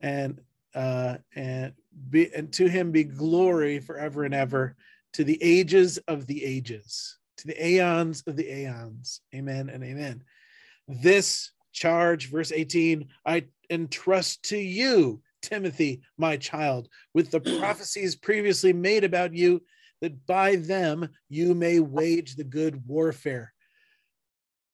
[0.00, 0.40] And
[0.74, 1.72] uh, and
[2.10, 4.76] be and to him be glory forever and ever
[5.14, 9.22] to the ages of the ages, to the aeons of the aeons.
[9.34, 10.22] Amen and amen.
[10.86, 18.74] This charge, verse 18, I entrust to you, Timothy, my child, with the prophecies previously
[18.74, 19.62] made about you,
[20.02, 23.52] that by them you may wage the good warfare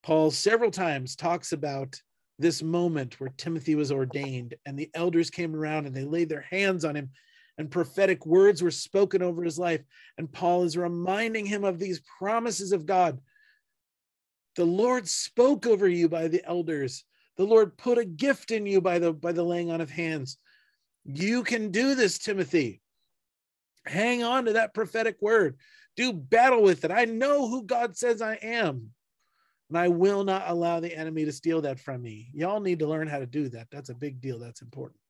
[0.05, 1.99] Paul several times talks about
[2.39, 6.43] this moment where Timothy was ordained and the elders came around and they laid their
[6.51, 7.09] hands on him
[7.57, 9.81] and prophetic words were spoken over his life.
[10.19, 13.19] And Paul is reminding him of these promises of God.
[14.57, 17.05] The Lord spoke over you by the elders.
[17.39, 20.37] The Lord put a gift in you by the by the laying on of hands.
[21.05, 22.83] You can do this, Timothy.
[23.87, 25.57] Hang on to that prophetic word.
[25.97, 26.91] Do battle with it.
[26.91, 28.91] I know who God says I am
[29.69, 32.31] and I will not allow the enemy to steal that from me.
[32.35, 33.69] Y'all need to learn how to do that.
[33.71, 34.39] That's a big deal.
[34.39, 35.01] That's important.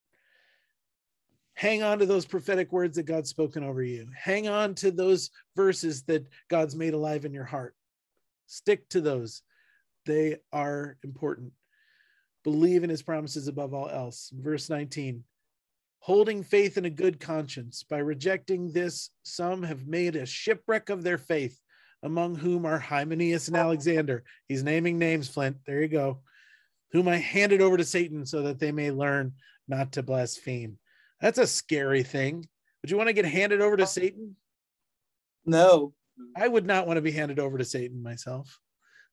[1.54, 4.08] Hang on to those prophetic words that God's spoken over you.
[4.16, 7.76] Hang on to those verses that God's made alive in your heart.
[8.46, 9.42] Stick to those.
[10.06, 11.52] They are important.
[12.42, 14.30] Believe in his promises above all else.
[14.34, 15.24] Verse 19
[16.04, 17.82] holding faith in a good conscience.
[17.82, 21.58] By rejecting this, some have made a shipwreck of their faith
[22.04, 23.60] among whom are Hymenaeus and oh.
[23.60, 24.22] Alexander.
[24.46, 25.56] He's naming names, Flint.
[25.66, 26.20] There you go.
[26.92, 29.32] Whom I handed over to Satan so that they may learn
[29.66, 30.78] not to blaspheme.
[31.20, 32.46] That's a scary thing.
[32.82, 33.86] Would you want to get handed over to oh.
[33.86, 34.36] Satan?
[35.44, 35.94] No.
[36.36, 38.60] I would not want to be handed over to Satan myself.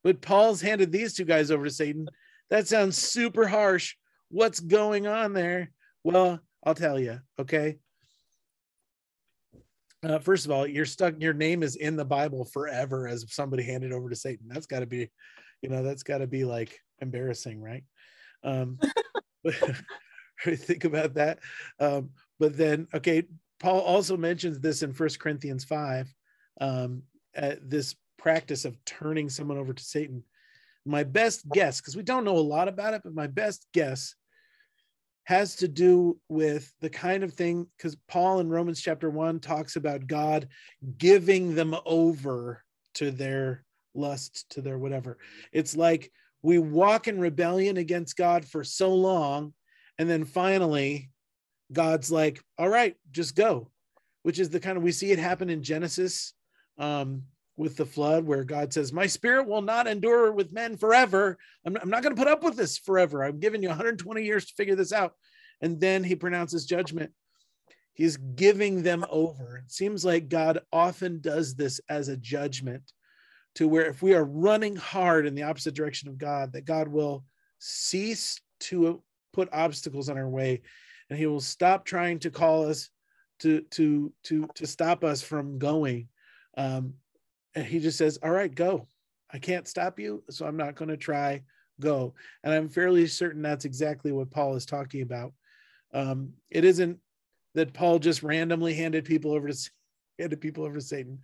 [0.03, 2.07] But Paul's handed these two guys over to Satan.
[2.49, 3.95] That sounds super harsh.
[4.29, 5.71] What's going on there?
[6.03, 7.79] Well, I'll tell you, okay?
[10.03, 11.15] Uh, first of all, you're stuck.
[11.19, 14.47] Your name is in the Bible forever as somebody handed over to Satan.
[14.47, 15.09] That's got to be,
[15.61, 17.83] you know, that's got to be like embarrassing, right?
[18.43, 18.79] Um,
[20.45, 21.39] think about that.
[21.79, 22.09] Um,
[22.39, 23.23] but then, okay,
[23.59, 26.11] Paul also mentions this in First Corinthians five.
[26.59, 27.03] Um,
[27.61, 30.23] this practice of turning someone over to Satan.
[30.85, 34.15] My best guess, because we don't know a lot about it, but my best guess
[35.31, 39.77] has to do with the kind of thing because Paul in Romans chapter 1 talks
[39.77, 40.49] about God
[40.97, 43.63] giving them over to their
[43.95, 45.19] lust, to their whatever.
[45.53, 49.53] It's like we walk in rebellion against God for so long,
[49.97, 51.09] and then finally,
[51.71, 53.69] God's like, all right, just go,
[54.23, 56.33] which is the kind of we see it happen in Genesis.
[56.77, 57.23] Um,
[57.61, 61.37] with the flood where God says, My spirit will not endure with men forever.
[61.63, 63.23] I'm, I'm not going to put up with this forever.
[63.23, 65.13] I'm giving you 120 years to figure this out.
[65.61, 67.11] And then he pronounces judgment.
[67.93, 69.57] He's giving them over.
[69.57, 72.81] It seems like God often does this as a judgment
[73.55, 76.87] to where if we are running hard in the opposite direction of God, that God
[76.87, 77.23] will
[77.59, 80.63] cease to put obstacles in our way
[81.11, 82.89] and he will stop trying to call us
[83.39, 86.07] to to to to stop us from going
[86.57, 86.93] um,
[87.55, 88.87] and he just says, All right, go.
[89.33, 91.43] I can't stop you, so I'm not going to try.
[91.79, 92.13] Go.
[92.43, 95.33] And I'm fairly certain that's exactly what Paul is talking about.
[95.93, 96.99] Um, it isn't
[97.55, 99.69] that Paul just randomly handed people over to
[100.19, 101.19] handed people over to Satan.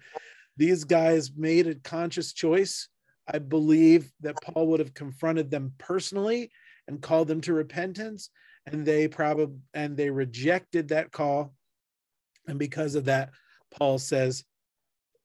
[0.55, 2.87] These guys made a conscious choice.
[3.31, 6.49] I believe that Paul would have confronted them personally
[6.87, 8.29] and called them to repentance,
[8.65, 11.53] and they probably and they rejected that call.
[12.47, 13.31] And because of that,
[13.71, 14.45] Paul says,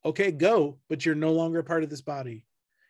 [0.04, 2.44] okay, go, but you're no longer part of this body.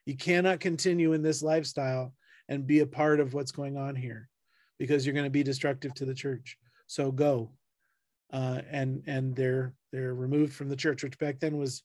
[0.07, 2.15] You cannot continue in this lifestyle
[2.49, 4.29] and be a part of what's going on here
[4.79, 6.59] because you're going to be destructive to the church.
[6.87, 7.51] So go.
[8.33, 11.83] Uh, and and they're they're removed from the church, which back then was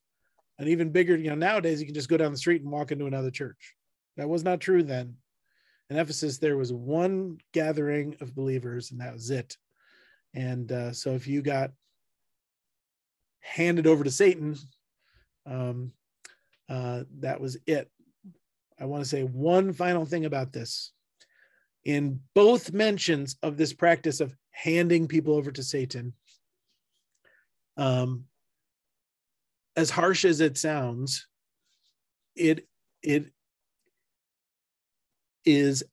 [0.59, 1.17] an even bigger.
[1.17, 3.75] You know, nowadays you can just go down the street and walk into another church.
[4.15, 5.15] That was not true then.
[5.89, 9.57] In Ephesus, there was one gathering of believers, and that was it.
[10.33, 11.71] And uh, so if you got
[13.41, 14.55] handed over to Satan,
[15.47, 15.91] um,
[16.69, 17.89] uh, that was it.
[18.79, 20.91] I want to say one final thing about this.
[21.85, 26.13] In both mentions of this practice of handing people over to Satan,
[27.77, 28.25] um,
[29.75, 31.27] as harsh as it sounds,
[32.35, 32.67] it
[33.01, 33.31] it
[35.45, 35.83] is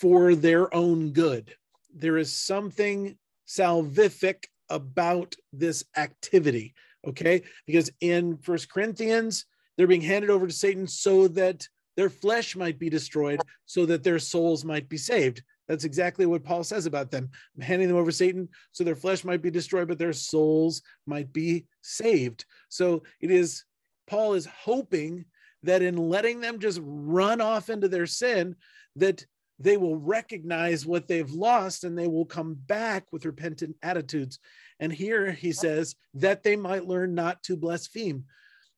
[0.00, 1.54] for their own good.
[1.94, 3.16] There is something
[3.46, 6.74] salvific about this activity,
[7.06, 7.42] okay?
[7.66, 9.46] Because in First Corinthians,
[9.76, 11.66] they're being handed over to Satan so that
[11.96, 15.42] their flesh might be destroyed, so that their souls might be saved.
[15.68, 17.30] That's exactly what Paul says about them.
[17.56, 21.32] I'm handing them over Satan so their flesh might be destroyed, but their souls might
[21.32, 22.44] be saved.
[22.68, 23.64] So it is,
[24.06, 25.24] Paul is hoping
[25.62, 28.56] that in letting them just run off into their sin,
[28.96, 29.24] that
[29.60, 34.38] they will recognize what they've lost and they will come back with repentant attitudes.
[34.80, 38.24] And here he says that they might learn not to blaspheme.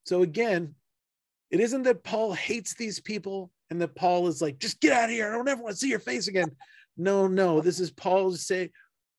[0.05, 0.75] So again,
[1.51, 5.05] it isn't that Paul hates these people and that Paul is like, just get out
[5.05, 5.29] of here.
[5.29, 6.51] I don't ever want to see your face again.
[6.97, 8.71] No, no, this is Paul to say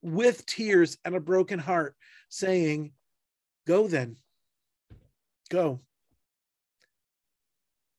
[0.02, 1.95] with tears and a broken heart
[2.27, 2.91] saying,
[3.65, 4.18] go then,
[5.49, 5.80] go.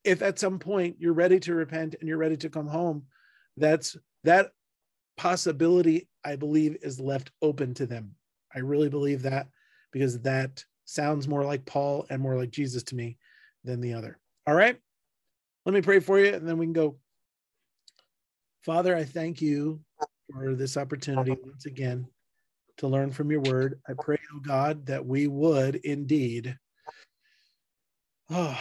[0.05, 3.05] If at some point you're ready to repent and you're ready to come home,
[3.57, 4.51] that's that
[5.17, 8.15] possibility i believe is left open to them.
[8.55, 9.49] I really believe that
[9.93, 13.19] because that sounds more like paul and more like jesus to me
[13.65, 14.19] than the other.
[14.47, 14.77] All right.
[15.65, 16.99] Let me pray for you and then we can go.
[18.63, 19.81] Father i thank you
[20.31, 22.07] for this opportunity once again
[22.79, 23.81] to learn from your word.
[23.89, 26.57] I pray oh god that we would indeed
[28.31, 28.59] oh,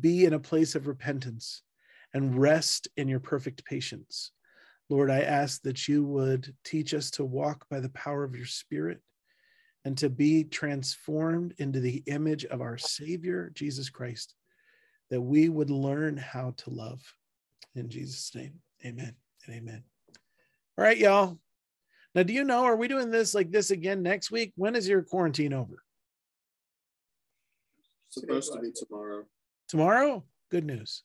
[0.00, 1.62] be in a place of repentance
[2.14, 4.30] and rest in your perfect patience.
[4.88, 8.46] Lord, I ask that you would teach us to walk by the power of your
[8.46, 9.00] Spirit
[9.84, 14.34] and to be transformed into the image of our Savior, Jesus Christ,
[15.10, 17.02] that we would learn how to love.
[17.74, 18.54] In Jesus' name,
[18.84, 19.14] amen
[19.46, 19.82] and amen.
[20.78, 21.38] All right, y'all.
[22.14, 24.52] Now, do you know, are we doing this like this again next week?
[24.56, 25.82] When is your quarantine over?
[28.10, 29.24] Supposed to be tomorrow.
[29.68, 30.24] Tomorrow?
[30.50, 31.02] Good news.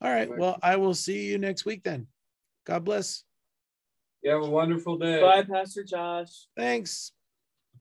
[0.00, 0.28] All right.
[0.28, 2.06] Well, I will see you next week then.
[2.66, 3.24] God bless.
[4.22, 5.20] You have a wonderful day.
[5.20, 6.48] Bye, Pastor Josh.
[6.56, 7.12] Thanks.